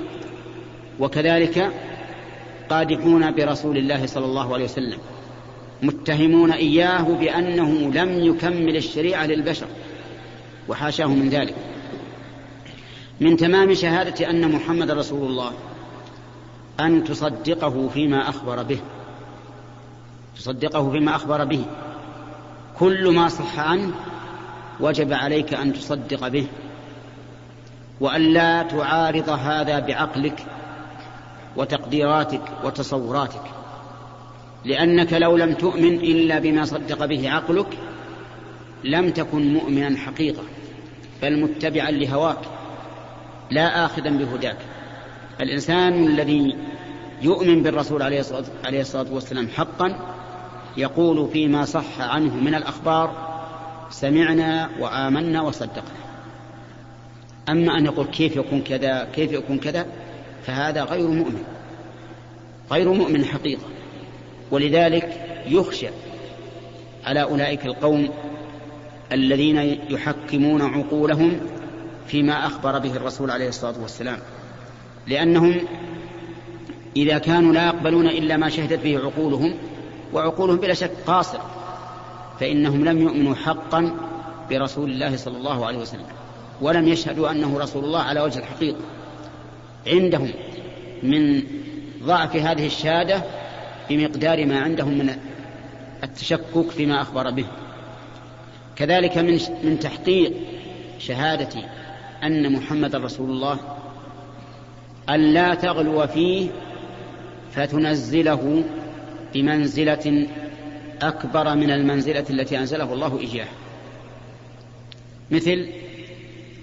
وكذلك 0.99 1.71
قادحون 2.69 3.31
برسول 3.31 3.77
الله 3.77 4.05
صلى 4.05 4.25
الله 4.25 4.53
عليه 4.53 4.63
وسلم 4.63 4.97
متهمون 5.83 6.51
إياه 6.51 7.03
بأنه 7.03 7.71
لم 7.71 8.23
يكمل 8.23 8.75
الشريعة 8.75 9.25
للبشر 9.25 9.67
وحاشاه 10.69 11.07
من 11.07 11.29
ذلك 11.29 11.55
من 13.19 13.37
تمام 13.37 13.73
شهادة 13.73 14.29
أن 14.29 14.51
محمد 14.51 14.91
رسول 14.91 15.29
الله 15.29 15.51
أن 16.79 17.03
تصدقه 17.03 17.87
فيما 17.87 18.29
أخبر 18.29 18.63
به 18.63 18.79
تصدقه 20.35 20.91
فيما 20.91 21.15
أخبر 21.15 21.43
به. 21.45 21.65
كل 22.79 23.15
ما 23.15 23.27
صح 23.27 23.59
عنه 23.59 23.91
وجب 24.79 25.13
عليك 25.13 25.53
أن 25.53 25.73
تصدق 25.73 26.27
به. 26.27 26.47
وأن 27.99 28.21
لا 28.21 28.63
تعارض 28.63 29.29
هذا 29.29 29.79
بعقلك 29.79 30.45
وتقديراتك 31.55 32.41
وتصوراتك. 32.63 33.43
لأنك 34.65 35.13
لو 35.13 35.37
لم 35.37 35.53
تؤمن 35.53 35.93
إلا 35.93 36.39
بما 36.39 36.65
صدق 36.65 37.05
به 37.05 37.29
عقلك 37.29 37.77
لم 38.83 39.09
تكن 39.09 39.53
مؤمنا 39.53 39.97
حقيقة 39.97 40.43
بل 41.21 41.41
متبعا 41.41 41.91
لهواك 41.91 42.39
لا 43.51 43.85
آخذا 43.85 44.09
بهداك. 44.09 44.57
الإنسان 45.41 46.07
الذي 46.07 46.55
يؤمن 47.21 47.63
بالرسول 47.63 48.01
عليه 48.01 48.81
الصلاة 48.81 49.05
والسلام 49.11 49.47
حقا 49.47 49.95
يقول 50.77 51.29
فيما 51.33 51.65
صح 51.65 52.01
عنه 52.01 52.35
من 52.35 52.55
الأخبار 52.55 53.31
سمعنا 53.89 54.69
وآمنا 54.79 55.41
وصدقنا. 55.41 56.01
أما 57.49 57.77
أن 57.77 57.85
يقول 57.85 58.05
كيف 58.05 58.35
يكون 58.35 58.61
كذا 58.61 59.07
كيف 59.15 59.31
يكون 59.31 59.57
كذا 59.57 59.85
فهذا 60.43 60.83
غير 60.83 61.07
مؤمن. 61.07 61.43
غير 62.71 62.93
مؤمن 62.93 63.25
حقيقة. 63.25 63.63
ولذلك 64.51 65.25
يخشى 65.47 65.87
على 67.05 67.21
أولئك 67.21 67.65
القوم 67.65 68.09
الذين 69.11 69.79
يحكمون 69.89 70.61
عقولهم 70.61 71.39
فيما 72.07 72.45
أخبر 72.45 72.79
به 72.79 72.95
الرسول 72.95 73.31
عليه 73.31 73.47
الصلاة 73.47 73.81
والسلام. 73.81 74.17
لأنهم 75.07 75.55
إذا 76.95 77.17
كانوا 77.17 77.53
لا 77.53 77.65
يقبلون 77.65 78.07
إلا 78.07 78.37
ما 78.37 78.49
شهدت 78.49 78.79
به 78.83 78.99
عقولهم 78.99 79.53
وعقولهم 80.13 80.57
بلا 80.57 80.73
شك 80.73 80.91
قاصرة 81.07 81.45
فإنهم 82.39 82.85
لم 82.85 83.01
يؤمنوا 83.01 83.35
حقا 83.35 83.97
برسول 84.49 84.91
الله 84.91 85.17
صلى 85.17 85.37
الله 85.37 85.65
عليه 85.65 85.77
وسلم 85.77 86.05
ولم 86.61 86.87
يشهدوا 86.87 87.31
أنه 87.31 87.59
رسول 87.59 87.83
الله 87.83 87.99
على 87.99 88.21
وجه 88.21 88.39
الحقيقة. 88.39 88.79
عندهم 89.87 90.31
من 91.03 91.43
ضعف 92.03 92.35
هذه 92.35 92.65
الشهادة 92.65 93.23
بمقدار 93.89 94.45
ما 94.45 94.59
عندهم 94.59 94.97
من 94.97 95.15
التشكك 96.03 96.69
فيما 96.69 97.01
أخبر 97.01 97.31
به. 97.31 97.45
كذلك 98.75 99.17
من 99.17 99.39
من 99.63 99.79
تحقيق 99.79 100.33
شهادة 100.99 101.61
أن 102.23 102.53
محمد 102.53 102.95
رسول 102.95 103.29
الله 103.29 103.59
أن 105.09 105.33
لا 105.33 105.55
تغلو 105.55 106.07
فيه 106.07 106.49
فتنزله 107.51 108.63
بمنزلة 109.33 110.27
أكبر 111.01 111.55
من 111.55 111.71
المنزلة 111.71 112.25
التي 112.29 112.59
أنزله 112.59 112.93
الله 112.93 113.19
إياه. 113.19 113.47
مثل 115.31 115.67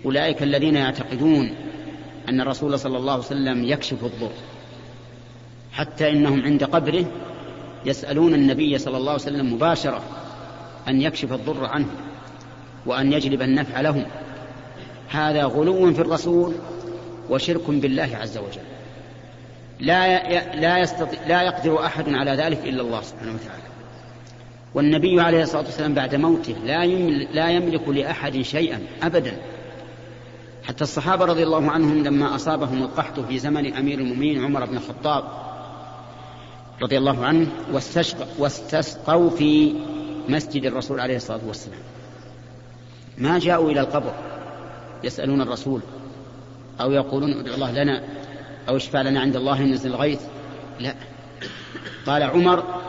أولئك 0.04 0.42
الذين 0.42 0.76
يعتقدون 0.76 1.54
أن 2.28 2.40
الرسول 2.40 2.78
صلى 2.78 2.96
الله 2.96 3.12
عليه 3.12 3.22
وسلم 3.22 3.64
يكشف 3.64 4.04
الضر 4.04 4.32
حتى 5.72 6.10
إنهم 6.10 6.42
عند 6.42 6.64
قبره 6.64 7.04
يسألون 7.86 8.34
النبي 8.34 8.78
صلى 8.78 8.96
الله 8.96 9.12
عليه 9.12 9.22
وسلم 9.22 9.54
مباشرة 9.54 10.02
أن 10.88 11.02
يكشف 11.02 11.32
الضر 11.32 11.64
عنهم 11.64 11.96
وأن 12.86 13.12
يجلب 13.12 13.42
النفع 13.42 13.80
لهم. 13.80 14.04
هذا 15.08 15.44
غلو 15.44 15.92
في 15.92 16.00
الرسول 16.00 16.54
وشرك 17.30 17.70
بالله 17.70 18.10
عز 18.20 18.38
وجل. 18.38 18.77
لا 19.80 20.56
لا 20.60 20.78
يستطيع 20.78 21.20
لا 21.26 21.42
يقدر 21.42 21.86
أحد 21.86 22.08
على 22.08 22.30
ذلك 22.30 22.58
إلا 22.64 22.82
الله 22.82 23.02
سبحانه 23.02 23.32
وتعالى. 23.34 23.62
والنبي 24.74 25.20
عليه 25.20 25.42
الصلاة 25.42 25.64
والسلام 25.64 25.94
بعد 25.94 26.14
موته 26.14 26.54
لا 26.64 26.86
لا 27.32 27.50
يملك 27.50 27.88
لأحد 27.88 28.42
شيئا 28.42 28.80
ابدا. 29.02 29.36
حتى 30.64 30.84
الصحابة 30.84 31.24
رضي 31.24 31.42
الله 31.42 31.70
عنهم 31.70 32.04
لما 32.04 32.34
أصابهم 32.34 32.82
القحط 32.82 33.20
في 33.20 33.38
زمن 33.38 33.74
أمير 33.74 33.98
المؤمنين 33.98 34.44
عمر 34.44 34.64
بن 34.64 34.76
الخطاب 34.76 35.24
رضي 36.82 36.98
الله 36.98 37.24
عنه 37.26 37.46
واستسقوا 38.38 39.30
في 39.30 39.74
مسجد 40.28 40.64
الرسول 40.64 41.00
عليه 41.00 41.16
الصلاة 41.16 41.40
والسلام. 41.46 41.80
ما 43.18 43.38
جاءوا 43.38 43.70
إلى 43.70 43.80
القبر 43.80 44.14
يسألون 45.04 45.40
الرسول 45.40 45.80
أو 46.80 46.92
يقولون 46.92 47.32
ادعو 47.32 47.54
الله 47.54 47.72
لنا. 47.72 48.02
أو 48.68 48.76
اشفع 48.76 49.02
لنا 49.02 49.20
عند 49.20 49.36
الله 49.36 49.60
ينزل 49.60 49.90
الغيث؟ 49.90 50.20
لا. 50.80 50.94
قال 52.06 52.22
عمر 52.22 52.80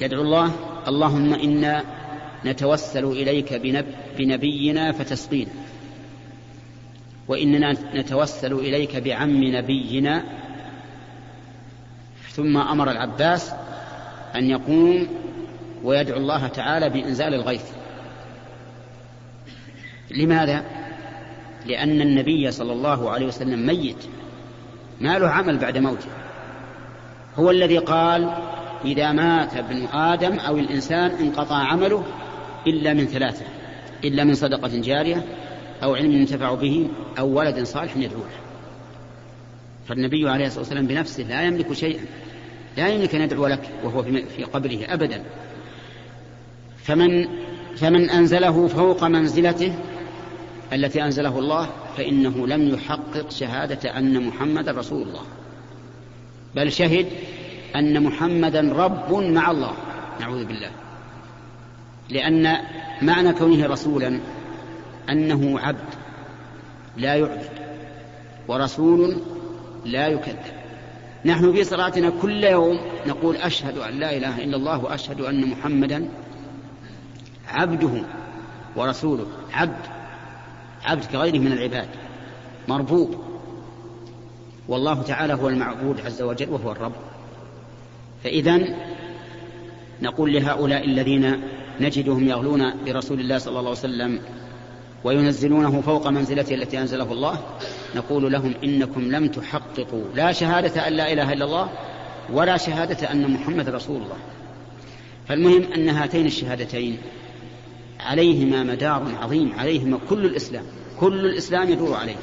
يدعو 0.00 0.22
الله 0.22 0.52
اللهم 0.88 1.34
إنا 1.34 1.84
نتوسل 2.44 3.04
إليك 3.04 3.54
بنب 3.54 3.86
بنبينا 4.18 4.92
فتسقينا. 4.92 5.50
وإننا 7.28 7.72
نتوسل 7.94 8.52
إليك 8.52 8.96
بعم 8.96 9.44
نبينا. 9.44 10.24
ثم 12.30 12.56
أمر 12.56 12.90
العباس 12.90 13.52
أن 14.34 14.50
يقوم 14.50 15.08
ويدعو 15.84 16.18
الله 16.18 16.46
تعالى 16.46 16.90
بإنزال 16.90 17.34
الغيث. 17.34 17.64
لماذا؟ 20.10 20.75
لأن 21.68 22.00
النبي 22.00 22.50
صلى 22.50 22.72
الله 22.72 23.10
عليه 23.10 23.26
وسلم 23.26 23.66
ميت. 23.66 24.04
ما 25.00 25.18
له 25.18 25.28
عمل 25.28 25.58
بعد 25.58 25.78
موته. 25.78 26.08
هو 27.36 27.50
الذي 27.50 27.78
قال 27.78 28.34
إذا 28.84 29.12
مات 29.12 29.56
ابن 29.56 29.86
آدم 29.86 30.38
أو 30.38 30.56
الإنسان 30.56 31.10
انقطع 31.10 31.56
عمله 31.56 32.04
إلا 32.66 32.94
من 32.94 33.06
ثلاثة 33.06 33.44
إلا 34.04 34.24
من 34.24 34.34
صدقة 34.34 34.70
جارية 34.72 35.24
أو 35.82 35.94
علم 35.94 36.12
ينتفع 36.12 36.54
به 36.54 36.88
أو 37.18 37.38
ولد 37.38 37.62
صالح 37.62 37.96
يدعو 37.96 38.20
له 38.20 38.40
فالنبي 39.88 40.28
عليه 40.28 40.46
الصلاة 40.46 40.60
والسلام 40.60 40.86
بنفسه 40.86 41.22
لا 41.22 41.42
يملك 41.42 41.72
شيئا 41.72 42.04
لا 42.76 42.88
يملك 42.88 43.14
أن 43.14 43.20
يدعو 43.20 43.46
لك 43.46 43.70
وهو 43.84 44.02
في 44.02 44.44
قبره 44.44 44.78
أبدا. 44.88 45.22
فمن 46.84 47.28
فمن 47.76 48.10
أنزله 48.10 48.66
فوق 48.66 49.04
منزلته 49.04 49.74
التي 50.72 51.02
أنزله 51.04 51.38
الله 51.38 51.68
فإنه 51.96 52.46
لم 52.46 52.68
يحقق 52.68 53.30
شهادة 53.30 53.98
أن 53.98 54.26
محمد 54.26 54.68
رسول 54.68 55.02
الله. 55.02 55.22
بل 56.54 56.72
شهد 56.72 57.06
أن 57.76 58.02
محمدا 58.02 58.72
رب 58.72 59.12
مع 59.12 59.50
الله. 59.50 59.72
نعوذ 60.20 60.44
بالله. 60.44 60.70
لأن 62.10 62.56
معنى 63.02 63.32
كونه 63.32 63.66
رسولا 63.66 64.20
أنه 65.10 65.60
عبد 65.60 65.94
لا 66.96 67.14
يعبد 67.14 67.50
ورسول 68.48 69.16
لا 69.84 70.08
يكذب. 70.08 70.38
نحن 71.24 71.52
في 71.52 71.64
صلاتنا 71.64 72.12
كل 72.22 72.44
يوم 72.44 72.80
نقول 73.06 73.36
أشهد 73.36 73.78
أن 73.78 73.98
لا 73.98 74.16
إله 74.16 74.44
إلا 74.44 74.56
الله 74.56 74.84
وأشهد 74.84 75.20
أن 75.20 75.46
محمدا 75.46 76.08
عبده 77.48 78.02
ورسوله. 78.76 79.26
عبد. 79.52 79.95
عبد 80.86 81.04
كغيره 81.04 81.38
من 81.38 81.52
العباد. 81.52 81.88
مربوط 82.68 83.08
والله 84.68 85.02
تعالى 85.02 85.34
هو 85.34 85.48
المعبود 85.48 86.00
عز 86.00 86.22
وجل 86.22 86.50
وهو 86.50 86.72
الرب. 86.72 86.92
فإذا 88.24 88.60
نقول 90.02 90.32
لهؤلاء 90.32 90.84
الذين 90.84 91.42
نجدهم 91.80 92.28
يغلون 92.28 92.84
برسول 92.86 93.20
الله 93.20 93.38
صلى 93.38 93.48
الله 93.58 93.60
عليه 93.60 93.70
وسلم 93.70 94.20
وينزلونه 95.04 95.80
فوق 95.80 96.08
منزلته 96.08 96.54
التي 96.54 96.80
أنزله 96.80 97.12
الله 97.12 97.38
نقول 97.96 98.32
لهم 98.32 98.54
إنكم 98.64 99.00
لم 99.00 99.28
تحققوا. 99.28 100.04
لا 100.14 100.32
شهادة 100.32 100.88
أن 100.88 100.92
لا 100.92 101.12
إله 101.12 101.32
إلا 101.32 101.44
الله 101.44 101.68
ولا 102.32 102.56
شهادة 102.56 103.12
أن 103.12 103.30
محمد 103.30 103.68
رسول 103.68 103.96
الله. 103.96 104.16
فالمهم 105.28 105.62
أن 105.72 105.88
هاتين 105.88 106.26
الشهادتين 106.26 106.98
عليهما 108.00 108.62
مدار 108.62 109.02
عظيم 109.22 109.52
عليهما 109.58 109.98
كل 110.08 110.24
الإسلام 110.24 110.64
كل 111.00 111.26
الإسلام 111.26 111.70
يدور 111.70 111.94
عليه. 111.94 112.16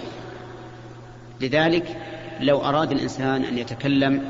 لذلك 1.42 1.98
لو 2.42 2.58
أراد 2.58 2.92
الإنسان 2.92 3.44
أن 3.44 3.58
يتكلم 3.58 4.22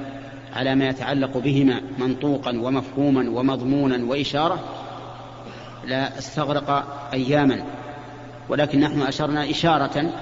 على 0.53 0.75
ما 0.75 0.89
يتعلق 0.89 1.37
بهما 1.37 1.81
منطوقا 1.97 2.51
ومفهوما 2.51 3.29
ومضمونا 3.29 4.05
وإشارة 4.05 4.59
لا 5.85 6.17
أستغرق 6.17 6.69
أياما. 7.13 7.63
ولكن 8.49 8.79
نحن 8.79 9.01
أشرنا 9.01 9.49
إشارة 9.49 10.13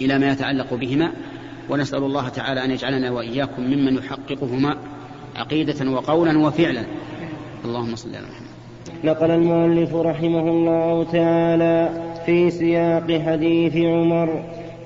إلى 0.00 0.18
ما 0.18 0.32
يتعلق 0.32 0.74
بهما 0.74 1.12
ونسأل 1.70 2.02
الله 2.02 2.28
تعالى 2.28 2.64
أن 2.64 2.70
يجعلنا 2.70 3.10
وإياكم 3.10 3.62
ممن 3.62 3.96
يحققهما 3.96 4.76
عقيدة 5.36 5.90
وقولا 5.90 6.38
وفعلا. 6.38 6.84
اللهم 7.64 7.96
صل 7.96 8.16
على 8.16 8.26
محمد. 8.26 8.43
نقل 9.04 9.30
المؤلف 9.30 9.94
رحمه 9.94 10.40
الله 10.40 11.04
تعالى 11.12 11.88
في 12.26 12.50
سياق 12.50 13.20
حديث 13.26 13.76
عمر 13.76 14.28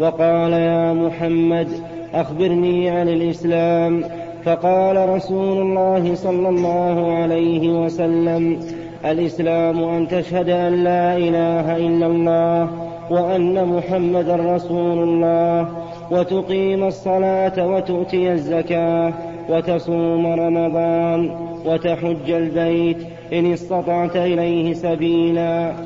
وقال 0.01 0.53
يا 0.53 0.93
محمد 0.93 1.69
أخبرني 2.15 2.91
عن 2.91 3.09
الإسلام. 3.09 4.05
فقال 4.45 5.09
رسول 5.09 5.59
الله 5.59 6.15
صلى 6.15 6.49
الله 6.49 7.13
عليه 7.13 7.85
وسلم 7.85 8.61
الإسلام 9.05 9.85
أن 9.85 10.09
تشهد 10.09 10.49
أن 10.49 10.85
لا 10.85 11.17
إله 11.17 11.77
إلا 11.77 12.07
الله 12.07 12.71
وأن 13.11 13.69
محمدا 13.69 14.37
رسول 14.37 14.99
الله 14.99 15.69
وتقيم 16.11 16.85
الصلاة 16.85 17.67
وتؤتي 17.67 18.33
الزكاة 18.33 19.13
وتصوم 19.49 20.27
رمضان 20.27 21.31
وتحج 21.67 22.31
البيت 22.31 22.99
إن 23.33 23.53
استطعت 23.53 24.17
إليه 24.17 24.75
سبيلا. 24.75 25.77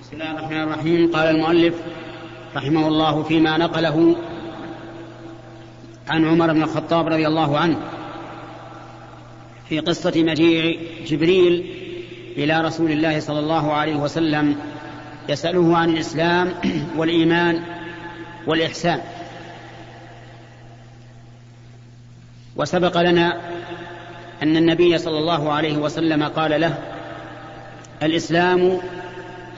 بسم 0.00 0.12
الله 0.12 0.30
الرحمن 0.30 0.62
الرحيم. 0.62 1.10
قال 1.12 1.28
المؤلف 1.28 1.74
رحمه 2.56 2.88
الله 2.88 3.22
فيما 3.22 3.58
نقله 3.58 4.16
عن 6.08 6.24
عمر 6.24 6.52
بن 6.52 6.62
الخطاب 6.62 7.08
رضي 7.08 7.26
الله 7.26 7.58
عنه 7.58 7.76
في 9.68 9.78
قصة 9.78 10.12
مجيء 10.16 10.80
جبريل 11.06 11.74
إلى 12.36 12.60
رسول 12.60 12.90
الله 12.92 13.20
صلى 13.20 13.38
الله 13.38 13.72
عليه 13.72 13.96
وسلم 13.96 14.56
يسأله 15.28 15.76
عن 15.76 15.90
الإسلام 15.90 16.52
والإيمان 16.98 17.62
والإحسان. 18.46 19.00
وسبق 22.56 23.00
لنا 23.00 23.40
أن 24.42 24.56
النبي 24.56 24.98
صلى 24.98 25.18
الله 25.18 25.52
عليه 25.52 25.76
وسلم 25.76 26.22
قال 26.22 26.60
له 26.60 26.78
الإسلام 28.02 28.78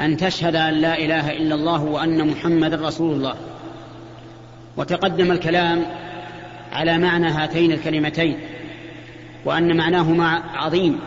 أن 0.00 0.16
تشهد 0.16 0.56
أن 0.56 0.74
لا 0.74 0.98
إله 0.98 1.30
إلا 1.30 1.54
الله 1.54 1.82
وأن 1.82 2.28
محمد 2.28 2.74
رسول 2.74 3.14
الله. 3.14 3.34
وتقدم 4.76 5.32
الكلام 5.32 5.84
على 6.72 6.98
معنى 6.98 7.28
هاتين 7.28 7.72
الكلمتين 7.72 8.38
وأن 9.44 9.76
معناهما 9.76 10.42
عظيم. 10.54 10.98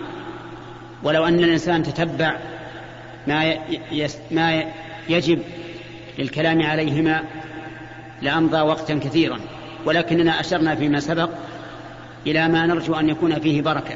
ولو 1.04 1.26
أن 1.28 1.40
الإنسان 1.40 1.84
تتبع 1.84 2.36
ما 3.28 3.54
ما 4.32 4.64
يجب 5.10 5.40
للكلام 6.20 6.62
عليهما 6.62 7.24
لأمضى 8.22 8.62
وقتا 8.62 9.00
كثيرا. 9.04 9.40
ولكننا 9.86 10.40
أشرنا 10.40 10.76
فيما 10.76 11.00
سبق 11.00 11.30
إلى 12.28 12.48
ما 12.48 12.66
نرجو 12.66 12.94
أن 12.94 13.10
يكون 13.10 13.40
فيه 13.40 13.62
بركة. 13.62 13.96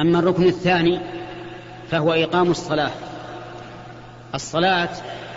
أما 0.00 0.18
الركن 0.18 0.42
الثاني 0.42 1.00
فهو 1.90 2.12
إقام 2.12 2.50
الصلاة. 2.50 2.90
الصلاة 4.34 4.88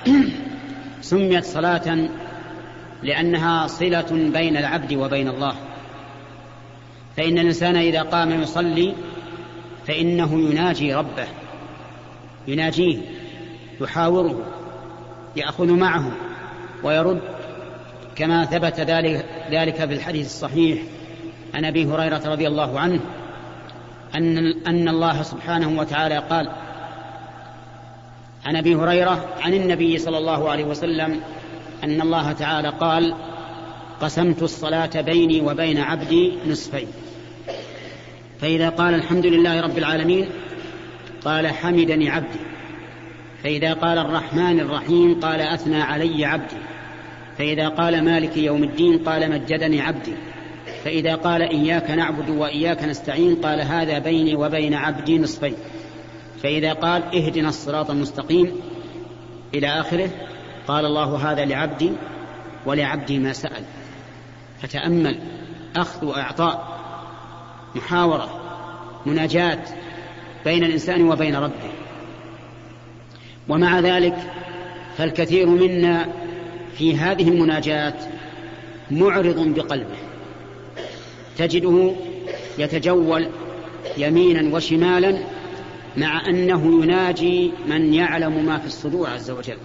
سميت 1.01 1.45
صلاة 1.45 2.09
لأنها 3.03 3.67
صلة 3.67 4.29
بين 4.33 4.57
العبد 4.57 4.93
وبين 4.93 5.27
الله. 5.27 5.53
فإن 7.17 7.37
الإنسان 7.37 7.75
إذا 7.75 8.01
قام 8.01 8.41
يصلي 8.41 8.93
فإنه 9.87 10.49
يناجي 10.49 10.93
ربه 10.93 11.27
يناجيه 12.47 12.97
يحاوره 13.81 14.45
يأخذ 15.35 15.71
معه 15.71 16.11
ويرد 16.83 17.21
كما 18.15 18.45
ثبت 18.45 18.79
ذلك 18.79 19.25
ذلك 19.51 19.75
في 19.75 19.93
الحديث 19.93 20.25
الصحيح 20.25 20.79
عن 21.55 21.65
أبي 21.65 21.85
هريرة 21.85 22.21
رضي 22.25 22.47
الله 22.47 22.79
عنه 22.79 22.99
أن 24.15 24.37
أن 24.67 24.87
الله 24.87 25.21
سبحانه 25.21 25.79
وتعالى 25.79 26.17
قال 26.17 26.49
عن 28.45 28.55
أبي 28.55 28.75
هريرة 28.75 29.25
عن 29.41 29.53
النبي 29.53 29.97
صلى 29.97 30.17
الله 30.17 30.49
عليه 30.49 30.65
وسلم 30.65 31.19
أن 31.83 32.01
الله 32.01 32.31
تعالى 32.31 32.69
قال 32.69 33.15
قسمت 34.01 34.43
الصلاة 34.43 35.01
بيني 35.01 35.41
وبين 35.41 35.77
عبدي 35.77 36.33
نصفين 36.47 36.87
فإذا 38.41 38.69
قال 38.69 38.93
الحمد 38.93 39.25
لله 39.25 39.61
رب 39.61 39.77
العالمين 39.77 40.29
قال 41.25 41.47
حمدني 41.47 42.09
عبدي 42.09 42.39
فإذا 43.43 43.73
قال 43.73 43.97
الرحمن 43.97 44.59
الرحيم 44.59 45.19
قال 45.19 45.41
أثنى 45.41 45.81
علي 45.81 46.25
عبدي 46.25 46.57
فإذا 47.37 47.67
قال 47.69 48.05
مالك 48.05 48.37
يوم 48.37 48.63
الدين 48.63 48.97
قال 48.97 49.31
مجدني 49.31 49.81
عبدي 49.81 50.13
فإذا 50.83 51.15
قال 51.15 51.41
إياك 51.41 51.91
نعبد 51.91 52.29
وإياك 52.29 52.83
نستعين 52.83 53.35
قال 53.35 53.61
هذا 53.61 53.99
بيني 53.99 54.35
وبين 54.35 54.73
عبدي 54.73 55.19
نصفين. 55.19 55.55
فإذا 56.43 56.73
قال 56.73 57.03
اهدنا 57.15 57.49
الصراط 57.49 57.89
المستقيم 57.89 58.51
إلى 59.55 59.67
آخره 59.67 60.09
قال 60.67 60.85
الله 60.85 61.31
هذا 61.31 61.45
لعبدي 61.45 61.91
ولعبدي 62.65 63.19
ما 63.19 63.33
سأل. 63.33 63.63
فتأمل 64.61 65.19
أخذ 65.75 66.05
وإعطاء 66.05 66.79
محاورة 67.75 68.39
مناجاة 69.05 69.59
بين 70.45 70.63
الإنسان 70.63 71.09
وبين 71.09 71.35
ربه. 71.35 71.71
ومع 73.49 73.79
ذلك 73.79 74.15
فالكثير 74.97 75.47
منا 75.47 76.07
في 76.77 76.97
هذه 76.97 77.29
المناجاة 77.29 77.93
معرض 78.91 79.53
بقلبه. 79.55 80.06
تجده 81.37 81.91
يتجول 82.57 83.27
يمينا 83.97 84.55
وشمالا 84.55 85.17
مع 85.97 86.25
أنه 86.29 86.83
يناجي 86.83 87.51
من 87.67 87.93
يعلم 87.93 88.45
ما 88.45 88.57
في 88.57 88.65
الصدور 88.67 89.09
عز 89.09 89.31
وجل. 89.31 89.57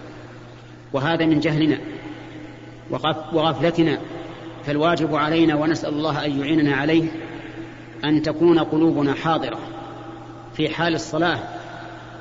وهذا 0.92 1.26
من 1.26 1.40
جهلنا 1.40 1.78
وغفلتنا 3.32 3.98
فالواجب 4.64 5.14
علينا 5.14 5.54
ونسأل 5.54 5.94
الله 5.94 6.24
أن 6.24 6.40
يعيننا 6.40 6.76
عليه 6.76 7.04
أن 8.04 8.22
تكون 8.22 8.58
قلوبنا 8.58 9.14
حاضرة 9.14 9.58
في 10.56 10.68
حال 10.68 10.94
الصلاة 10.94 11.38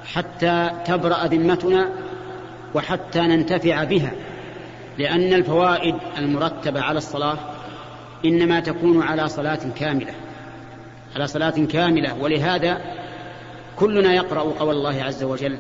حتى 0.05 0.69
تبرأ 0.85 1.27
ذمتنا 1.27 1.89
وحتى 2.75 3.19
ننتفع 3.19 3.83
بها 3.83 4.11
لأن 4.97 5.33
الفوائد 5.33 5.95
المرتبة 6.17 6.81
على 6.81 6.97
الصلاة 6.97 7.37
إنما 8.25 8.59
تكون 8.59 9.01
على 9.01 9.29
صلاة 9.29 9.59
كاملة. 9.75 10.13
على 11.15 11.27
صلاة 11.27 11.65
كاملة. 11.65 12.21
ولهذا 12.21 12.81
كلنا 13.75 14.13
يقرأ 14.13 14.41
قول 14.41 14.75
الله 14.75 15.03
عز 15.03 15.23
وجل 15.23 15.57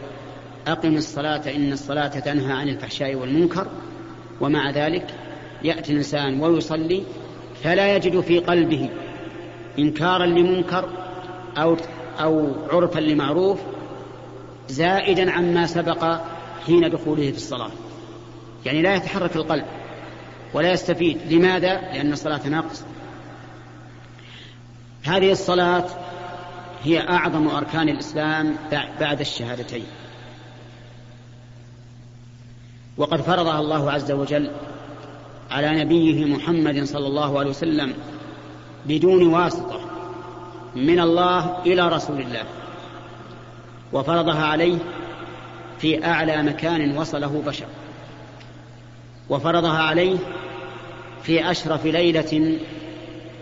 أقم 0.67 0.95
الصلاة 0.95 1.55
إن 1.55 1.71
الصلاة 1.71 2.07
تنهى 2.07 2.53
عن 2.53 2.69
الفحشاء 2.69 3.15
والمنكر. 3.15 3.67
ومع 4.41 4.71
ذلك 4.71 5.05
يأتي 5.63 5.91
الإنسان 5.91 6.43
ويصلي 6.43 7.03
فلا 7.63 7.95
يجد 7.95 8.19
في 8.19 8.39
قلبه 8.39 8.89
إنكارا 9.79 10.25
لمنكر 10.25 10.89
أو 11.57 11.77
أو 12.19 12.51
عرفا 12.71 12.99
لمعروف 12.99 13.59
زائدا 14.69 15.31
عما 15.31 15.67
سبق 15.67 16.19
حين 16.65 16.89
دخوله 16.89 17.31
في 17.31 17.37
الصلاة. 17.37 17.71
يعني 18.65 18.81
لا 18.81 18.95
يتحرك 18.95 19.35
القلب. 19.35 19.65
ولا 20.53 20.71
يستفيد. 20.71 21.17
لماذا؟ 21.33 21.81
لأن 21.81 22.13
الصلاة 22.13 22.47
ناقصة 22.47 22.85
هذه 25.03 25.31
الصلاة 25.31 25.85
هي 26.83 27.09
أعظم 27.09 27.47
أركان 27.47 27.89
الإسلام 27.89 28.55
بعد 28.99 29.19
الشهادتين. 29.19 29.85
وقد 32.97 33.21
فرضها 33.21 33.59
الله 33.59 33.91
عز 33.91 34.11
وجل 34.11 34.51
على 35.51 35.83
نبيه 35.83 36.25
محمد 36.25 36.83
صلى 36.83 37.07
الله 37.07 37.39
عليه 37.39 37.49
وسلم 37.49 37.93
بدون 38.85 39.27
واسطة 39.27 39.79
من 40.75 40.99
الله 40.99 41.61
إلى 41.65 41.89
رسول 41.89 42.21
الله. 42.21 42.43
وفرضها 43.93 44.45
عليه 44.45 44.77
في 45.79 46.05
أعلى 46.05 46.43
مكان 46.43 46.97
وصله 46.97 47.43
بشر. 47.45 47.65
وفرضها 49.31 49.77
عليه 49.77 50.17
في 51.23 51.51
أشرف 51.51 51.85
ليلة 51.85 52.59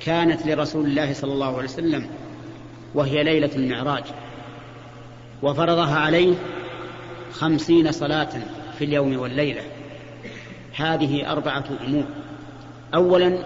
كانت 0.05 0.45
لرسول 0.45 0.85
الله 0.85 1.13
صلى 1.13 1.33
الله 1.33 1.57
عليه 1.57 1.67
وسلم 1.69 2.09
وهي 2.93 3.23
ليلة 3.23 3.49
المعراج. 3.55 4.03
وفرضها 5.41 5.95
عليه 5.95 6.35
خمسين 7.31 7.91
صلاة 7.91 8.29
في 8.77 8.85
اليوم 8.85 9.19
والليلة. 9.19 9.61
هذه 10.75 11.31
أربعة 11.31 11.65
أمور. 11.87 12.05
أولا 12.93 13.45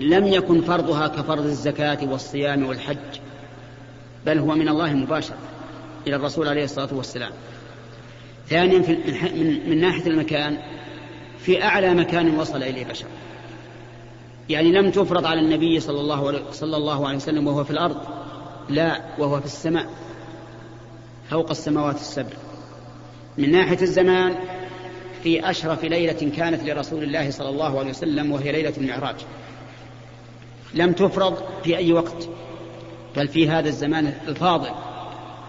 لم 0.00 0.26
يكن 0.26 0.60
فرضها 0.60 1.08
كفرض 1.08 1.44
الزكاة 1.44 1.98
والصيام 2.10 2.66
والحج 2.66 3.18
بل 4.26 4.38
هو 4.38 4.54
من 4.54 4.68
الله 4.68 4.92
مباشرة 4.92 5.38
إلى 6.06 6.16
الرسول 6.16 6.48
عليه 6.48 6.64
الصلاة 6.64 6.94
والسلام. 6.94 7.32
ثانيا 8.48 8.78
من, 9.66 9.80
ناحية 9.80 10.06
المكان 10.06 10.58
في 11.42 11.62
أعلى 11.62 11.94
مكان 11.94 12.38
وصل 12.38 12.62
إليه 12.62 12.84
بشر. 12.84 13.06
يعني 14.48 14.72
لم 14.72 14.90
تفرض 14.90 15.26
على 15.26 15.40
النبي 15.40 15.80
صلى 15.80 16.00
الله 16.00 16.42
صلى 16.50 16.76
الله 16.76 17.06
عليه 17.08 17.16
وسلم 17.16 17.46
وهو 17.46 17.64
في 17.64 17.70
الأرض 17.70 17.96
لا 18.68 19.00
وهو 19.18 19.40
في 19.40 19.46
السماء 19.46 19.86
فوق 21.30 21.50
السماوات 21.50 21.96
السبع. 21.96 22.36
من 23.38 23.52
ناحية 23.52 23.82
الزمان 23.82 24.34
في 25.22 25.50
أشرف 25.50 25.84
ليلة 25.84 26.32
كانت 26.36 26.62
لرسول 26.64 27.02
الله 27.02 27.30
صلى 27.30 27.48
الله 27.48 27.78
عليه 27.78 27.90
وسلم 27.90 28.32
وهي 28.32 28.52
ليلة 28.52 28.72
المعراج. 28.76 29.16
لم 30.74 30.92
تفرض 30.92 31.36
في 31.64 31.76
أي 31.76 31.92
وقت 31.92 32.28
بل 33.16 33.28
في 33.28 33.48
هذا 33.48 33.68
الزمان 33.68 34.12
الفاضل 34.28 34.70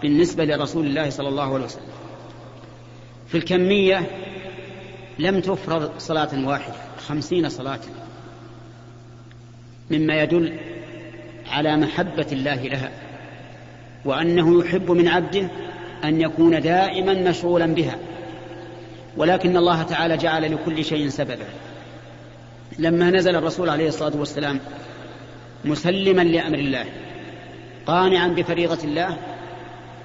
بالنسبة 0.02 0.44
لرسول 0.44 0.86
الله 0.86 1.10
صلى 1.10 1.28
الله 1.28 1.54
عليه 1.54 1.64
وسلم. 1.64 1.92
في 3.28 3.38
الكمية 3.38 4.06
لم 5.18 5.40
تفرض 5.40 5.90
صلاة 5.98 6.48
واحدة 6.48 6.74
خمسين 7.06 7.48
صلاة. 7.48 7.80
مما 9.90 10.22
يدل 10.22 10.58
على 11.48 11.76
محبة 11.76 12.26
الله 12.32 12.62
لها 12.62 12.90
وأنه 14.04 14.64
يحب 14.64 14.90
من 14.90 15.08
عبده 15.08 15.48
أن 16.04 16.20
يكون 16.20 16.60
دائما 16.60 17.30
مشغولا 17.30 17.66
بها. 17.66 17.98
ولكن 19.16 19.56
الله 19.56 19.82
تعالى 19.82 20.16
جعل 20.16 20.52
لكل 20.52 20.84
شيء 20.84 21.08
سببا. 21.08 21.46
لما 22.78 23.10
نزل 23.10 23.36
الرسول 23.36 23.68
عليه 23.68 23.88
الصلاة 23.88 24.16
والسلام 24.16 24.60
مسلما 25.64 26.22
لأمر 26.22 26.58
الله 26.58 26.84
قانعا 27.86 28.28
بفريضة 28.28 28.84
الله 28.84 29.16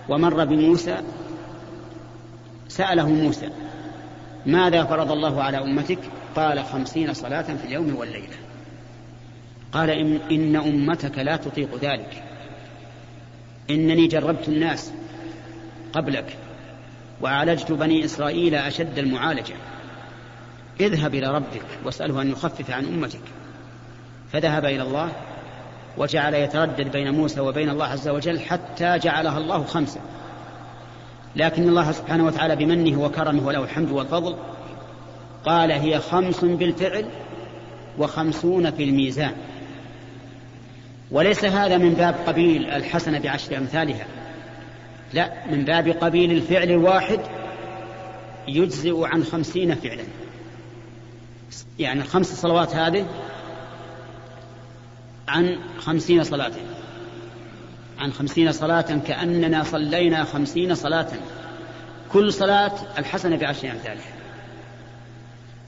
ومر 0.09 0.45
بموسى 0.45 0.97
سأله 2.67 3.09
موسى 3.09 3.49
ماذا 4.47 4.83
فرض 4.83 5.11
الله 5.11 5.43
على 5.43 5.57
أمتك؟ 5.57 5.99
قال 6.35 6.65
خمسين 6.65 7.13
صلاة 7.13 7.41
في 7.41 7.65
اليوم 7.65 7.95
والليلة. 7.95 8.35
قال 9.71 9.89
إن, 10.31 10.55
أمتك 10.55 11.17
لا 11.17 11.35
تطيق 11.35 11.75
ذلك. 11.81 12.23
إنني 13.69 14.07
جربت 14.07 14.47
الناس 14.47 14.91
قبلك 15.93 16.37
وعالجت 17.21 17.71
بني 17.71 18.05
إسرائيل 18.05 18.55
أشد 18.55 18.99
المعالجة. 18.99 19.53
اذهب 20.79 21.15
إلى 21.15 21.27
ربك 21.27 21.65
واسأله 21.85 22.21
أن 22.21 22.31
يخفف 22.31 22.71
عن 22.71 22.85
أمتك. 22.85 23.21
فذهب 24.33 24.65
إلى 24.65 24.81
الله 24.81 25.11
وجعل 25.97 26.33
يتردد 26.33 26.91
بين 26.91 27.11
موسى 27.13 27.39
وبين 27.39 27.69
الله 27.69 27.85
عز 27.85 28.07
وجل 28.07 28.39
حتى 28.39 28.97
جعلها 28.97 29.37
الله 29.37 29.63
خمسة. 29.63 29.99
لكن 31.38 31.69
الله 31.69 31.91
سبحانه 31.91 32.25
وتعالى 32.25 32.55
بمنه 32.55 33.01
وكرمه 33.01 33.47
وله 33.47 33.63
الحمد 33.63 33.91
والفضل 33.91 34.35
قال 35.45 35.71
هي 35.71 35.99
خمس 35.99 36.45
بالفعل 36.45 37.05
وخمسون 37.97 38.71
في 38.71 38.83
الميزان. 38.83 39.31
وليس 41.11 41.45
هذا 41.45 41.77
من 41.77 41.93
باب 41.93 42.15
قبيل 42.27 42.69
الحسنة 42.69 43.19
بعشر 43.19 43.57
أمثالها. 43.57 44.05
لا 45.13 45.31
من 45.51 45.65
باب 45.65 45.88
قبيل 45.88 46.31
الفعل 46.31 46.71
الواحد 46.71 47.19
يجزئ 48.47 49.05
عن 49.05 49.23
خمسين 49.23 49.75
فعلا. 49.75 50.03
يعني 51.79 52.01
الخمس 52.01 52.41
صلوات 52.41 52.75
هذه 52.75 53.05
عن 55.27 55.59
خمسين 55.79 56.23
صلاة 56.23 56.51
عن 57.99 58.13
خمسين 58.13 58.51
صلاة 58.51 58.81
كأننا 58.81 59.63
صلينا 59.63 60.23
خمسين 60.23 60.75
صلاة. 60.75 61.07
كل 62.11 62.33
صلاة 62.33 62.71
الحسنة 62.97 63.37
بعشر 63.37 63.71
أمثالها 63.71 64.17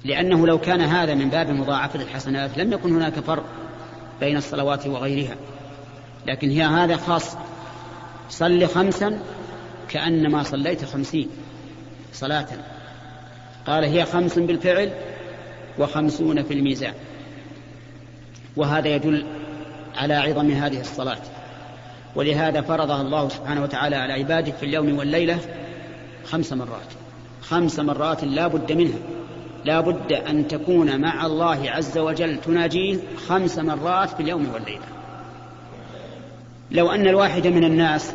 لأنه 0.06 0.48
لو 0.48 0.58
كان 0.58 0.82
هذا 0.82 1.14
من 1.14 1.30
باب 1.30 1.50
مضاعفة 1.50 2.02
الحسنات 2.02 2.58
لم 2.58 2.74
يكن 2.74 2.96
هناك 2.96 3.20
فرق 3.20 3.46
بين 4.20 4.38
الصلوات 4.38 4.88
وغيرها. 4.88 5.36
لكن 6.28 6.50
هي 6.50 6.64
هذا 6.64 6.98
خاص. 6.98 7.38
صل 8.30 8.68
خمسا 8.68 9.20
كأنما 9.90 10.44
صليت 10.44 10.86
خمسين 10.86 11.30
صلاة. 12.14 12.48
قال 13.68 13.84
هي 13.84 14.06
خمس 14.06 14.40
بالفعل 14.40 14.92
وخمسون 15.80 16.44
في 16.44 16.54
الميزان. 16.54 16.94
وهذا 18.56 18.88
يدل 18.88 19.26
على 19.96 20.14
عظم 20.14 20.52
هذه 20.52 20.82
الصلاة. 20.82 21.22
ولهذا 22.16 22.62
فرضها 22.62 23.02
الله 23.02 23.30
سبحانه 23.30 23.64
وتعالى 23.64 23.96
على 23.96 24.14
عباده 24.14 24.52
في 24.52 24.66
اليوم 24.66 24.98
والليلة 24.98 25.40
خمس 26.26 26.54
مرات. 26.54 26.88
خمس 27.42 27.80
مرات 27.80 28.24
لا 28.24 28.48
بد 28.48 28.72
منها. 28.72 29.00
لا 29.66 29.80
بد 29.80 30.14
أن 30.14 30.48
تكون 30.48 31.02
مع 31.02 31.26
الله 31.26 31.72
عز 31.72 31.98
وجل 31.98 32.42
تناجيه 32.42 32.98
خمس 33.28 33.58
مرات 33.60 34.10
في 34.10 34.20
اليوم 34.20 34.54
والليلة. 34.54 34.86
لو 36.72 36.92
أن 36.92 37.08
الواحد 37.08 37.48
من 37.48 37.64
الناس 37.64 38.14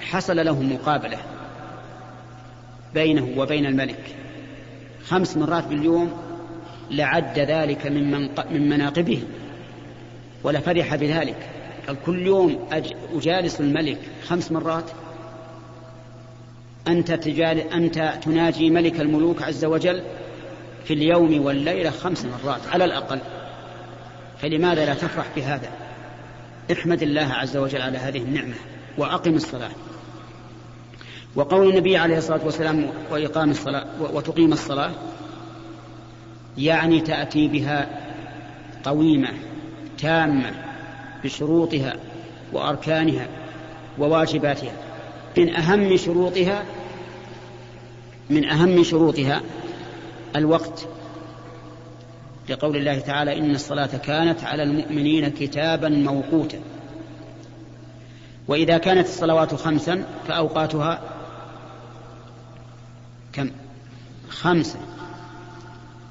حصل 0.00 0.44
له 0.44 0.62
مقابلة 0.62 1.18
بينه 2.94 3.28
وبين 3.36 3.66
الملك 3.66 4.14
خمس 5.06 5.36
مرات 5.36 5.66
باليوم 5.66 6.12
لعد 6.90 7.38
ذلك 7.38 7.86
من, 7.86 8.10
من, 8.10 8.30
من 8.50 8.68
مناقبه 8.68 9.22
ولفرح 10.44 10.94
بذلك. 10.96 11.57
كل 11.96 12.26
يوم 12.26 12.68
أجالس 13.14 13.60
الملك 13.60 13.98
خمس 14.26 14.52
مرات. 14.52 14.84
أنت, 16.88 17.12
تجال 17.12 17.58
أنت 17.58 18.14
تناجي 18.22 18.70
ملك 18.70 19.00
الملوك 19.00 19.42
عز 19.42 19.64
وجل 19.64 20.02
في 20.84 20.94
اليوم 20.94 21.46
والليلة 21.46 21.90
خمس 21.90 22.24
مرات 22.24 22.60
على 22.72 22.84
الأقل. 22.84 23.18
فلماذا 24.38 24.86
لا 24.86 24.94
تفرح 24.94 25.26
بهذا؟ 25.36 25.70
احمد 26.72 27.02
الله 27.02 27.32
عز 27.32 27.56
وجل 27.56 27.82
على 27.82 27.98
هذه 27.98 28.18
النعمة 28.18 28.54
وأقم 28.98 29.34
الصلاة. 29.34 29.70
وقول 31.34 31.70
النبي 31.70 31.96
عليه 31.96 32.18
الصلاة 32.18 32.44
والسلام 32.44 32.90
وإقام 33.10 33.50
الصلاة 33.50 33.86
وتقيم 34.00 34.52
الصلاة 34.52 34.90
يعني 36.58 37.00
تأتي 37.00 37.48
بها 37.48 37.88
قويمة 38.84 39.28
تامة 39.98 40.67
بشروطها 41.24 41.96
وأركانها 42.52 43.28
وواجباتها. 43.98 44.72
من 45.36 45.54
أهم 45.54 45.96
شروطها 45.96 46.64
من 48.30 48.44
أهم 48.44 48.82
شروطها 48.82 49.42
الوقت. 50.36 50.86
لقول 52.48 52.76
الله 52.76 52.98
تعالى 52.98 53.38
إن 53.38 53.54
الصلاة 53.54 53.96
كانت 53.96 54.44
على 54.44 54.62
المؤمنين 54.62 55.28
كتابا 55.28 55.88
موقوتا. 55.88 56.58
وإذا 58.48 58.78
كانت 58.78 59.06
الصلوات 59.06 59.54
خمسا 59.54 60.04
فأوقاتها 60.28 61.00
كم؟ 63.32 63.50
خمسة 64.28 64.78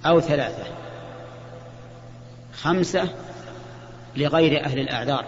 أو 0.06 0.20
ثلاثة. 0.20 0.64
خمسة 2.54 3.10
لغير 4.18 4.66
أهل 4.66 4.80
الأعذار 4.80 5.26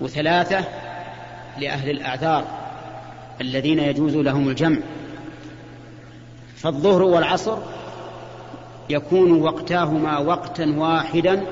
وثلاثة 0.00 0.64
لأهل 1.58 1.90
الأعذار 1.90 2.44
الذين 3.40 3.78
يجوز 3.78 4.16
لهم 4.16 4.48
الجمع. 4.48 4.78
فالظهر 6.56 7.02
والعصر 7.02 7.58
يكون 8.90 9.42
وقتاهما 9.42 10.18
وقتا 10.18 10.74
واحدا 10.76 11.42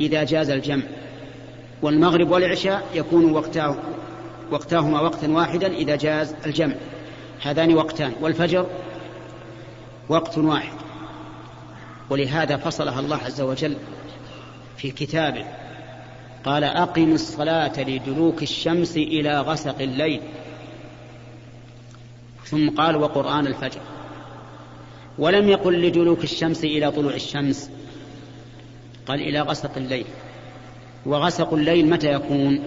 إذا 0.00 0.24
جاز 0.24 0.50
الجمع 0.50 0.82
والمغرب 1.82 2.30
والعشاء 2.30 2.82
يكون 2.94 3.32
وقتاه 3.32 3.76
وقتاهما 4.50 5.00
وقتا 5.00 5.28
واحدا 5.28 5.66
إذا 5.66 5.96
جاز 5.96 6.34
الجمع. 6.46 6.74
هذان 7.42 7.74
وقتان 7.74 8.12
والفجر 8.20 8.66
وقت 10.08 10.38
واحد. 10.38 10.78
ولهذا 12.10 12.56
فصلها 12.56 13.00
الله 13.00 13.16
عز 13.16 13.40
وجل 13.40 13.76
في 14.78 14.90
كتابه 14.90 15.44
قال 16.44 16.64
أقم 16.64 17.12
الصلاة 17.12 17.72
لدلوك 17.78 18.42
الشمس 18.42 18.96
إلى 18.96 19.40
غسق 19.40 19.80
الليل. 19.80 20.20
ثم 22.44 22.70
قال 22.70 22.96
وقرآن 22.96 23.46
الفجر. 23.46 23.80
ولم 25.18 25.48
يقل 25.48 25.82
لدلوك 25.82 26.24
الشمس 26.24 26.64
إلى 26.64 26.90
طلوع 26.90 27.14
الشمس. 27.14 27.70
قال 29.06 29.20
إلى 29.20 29.40
غسق 29.40 29.76
الليل. 29.76 30.04
وغسق 31.06 31.54
الليل 31.54 31.90
متى 31.90 32.12
يكون؟ 32.12 32.60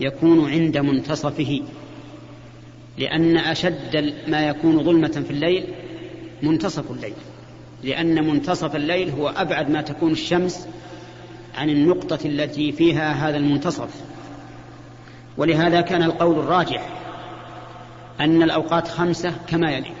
يكون 0.00 0.50
عند 0.50 0.78
منتصفه. 0.78 1.62
لأن 2.98 3.36
أشد 3.36 4.14
ما 4.28 4.48
يكون 4.48 4.84
ظلمة 4.84 5.24
في 5.26 5.30
الليل 5.30 5.64
منتصف 6.42 6.90
الليل. 6.90 7.14
لأن 7.82 8.26
منتصف 8.26 8.76
الليل 8.76 9.10
هو 9.10 9.28
أبعد 9.28 9.70
ما 9.70 9.82
تكون 9.82 10.12
الشمس 10.12 10.68
عن 11.56 11.70
النقطة 11.70 12.18
التي 12.24 12.72
فيها 12.72 13.12
هذا 13.12 13.36
المنتصف. 13.36 14.00
ولهذا 15.36 15.80
كان 15.80 16.02
القول 16.02 16.38
الراجح 16.38 16.88
أن 18.20 18.42
الأوقات 18.42 18.88
خمسة 18.88 19.32
كما 19.46 19.70
يلي. 19.70 19.92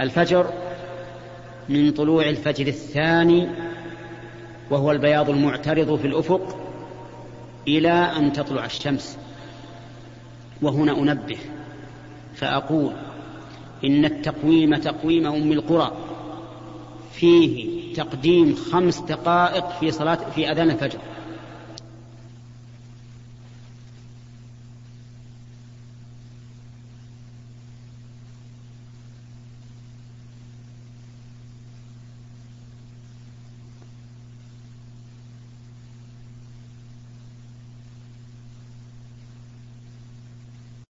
الفجر 0.00 0.50
من 1.68 1.92
طلوع 1.92 2.28
الفجر 2.28 2.66
الثاني 2.66 3.48
وهو 4.70 4.90
البياض 4.90 5.30
المعترض 5.30 5.98
في 5.98 6.06
الأفق 6.06 6.58
إلى 7.68 7.92
أن 7.92 8.32
تطلع 8.32 8.64
الشمس. 8.64 9.18
وهنا 10.62 10.92
أنبه 10.92 11.38
فأقول 12.34 12.92
إن 13.84 14.04
التقويم 14.04 14.76
تقويم 14.76 15.26
أم 15.26 15.52
القرى. 15.52 15.92
فيه 17.12 17.75
تقديم 17.96 18.56
خمس 18.72 19.00
دقائق 19.00 19.68
في 19.80 19.90
صلاة 19.90 20.18
في 20.34 20.52
أذان 20.52 20.70
الفجر. 20.70 20.98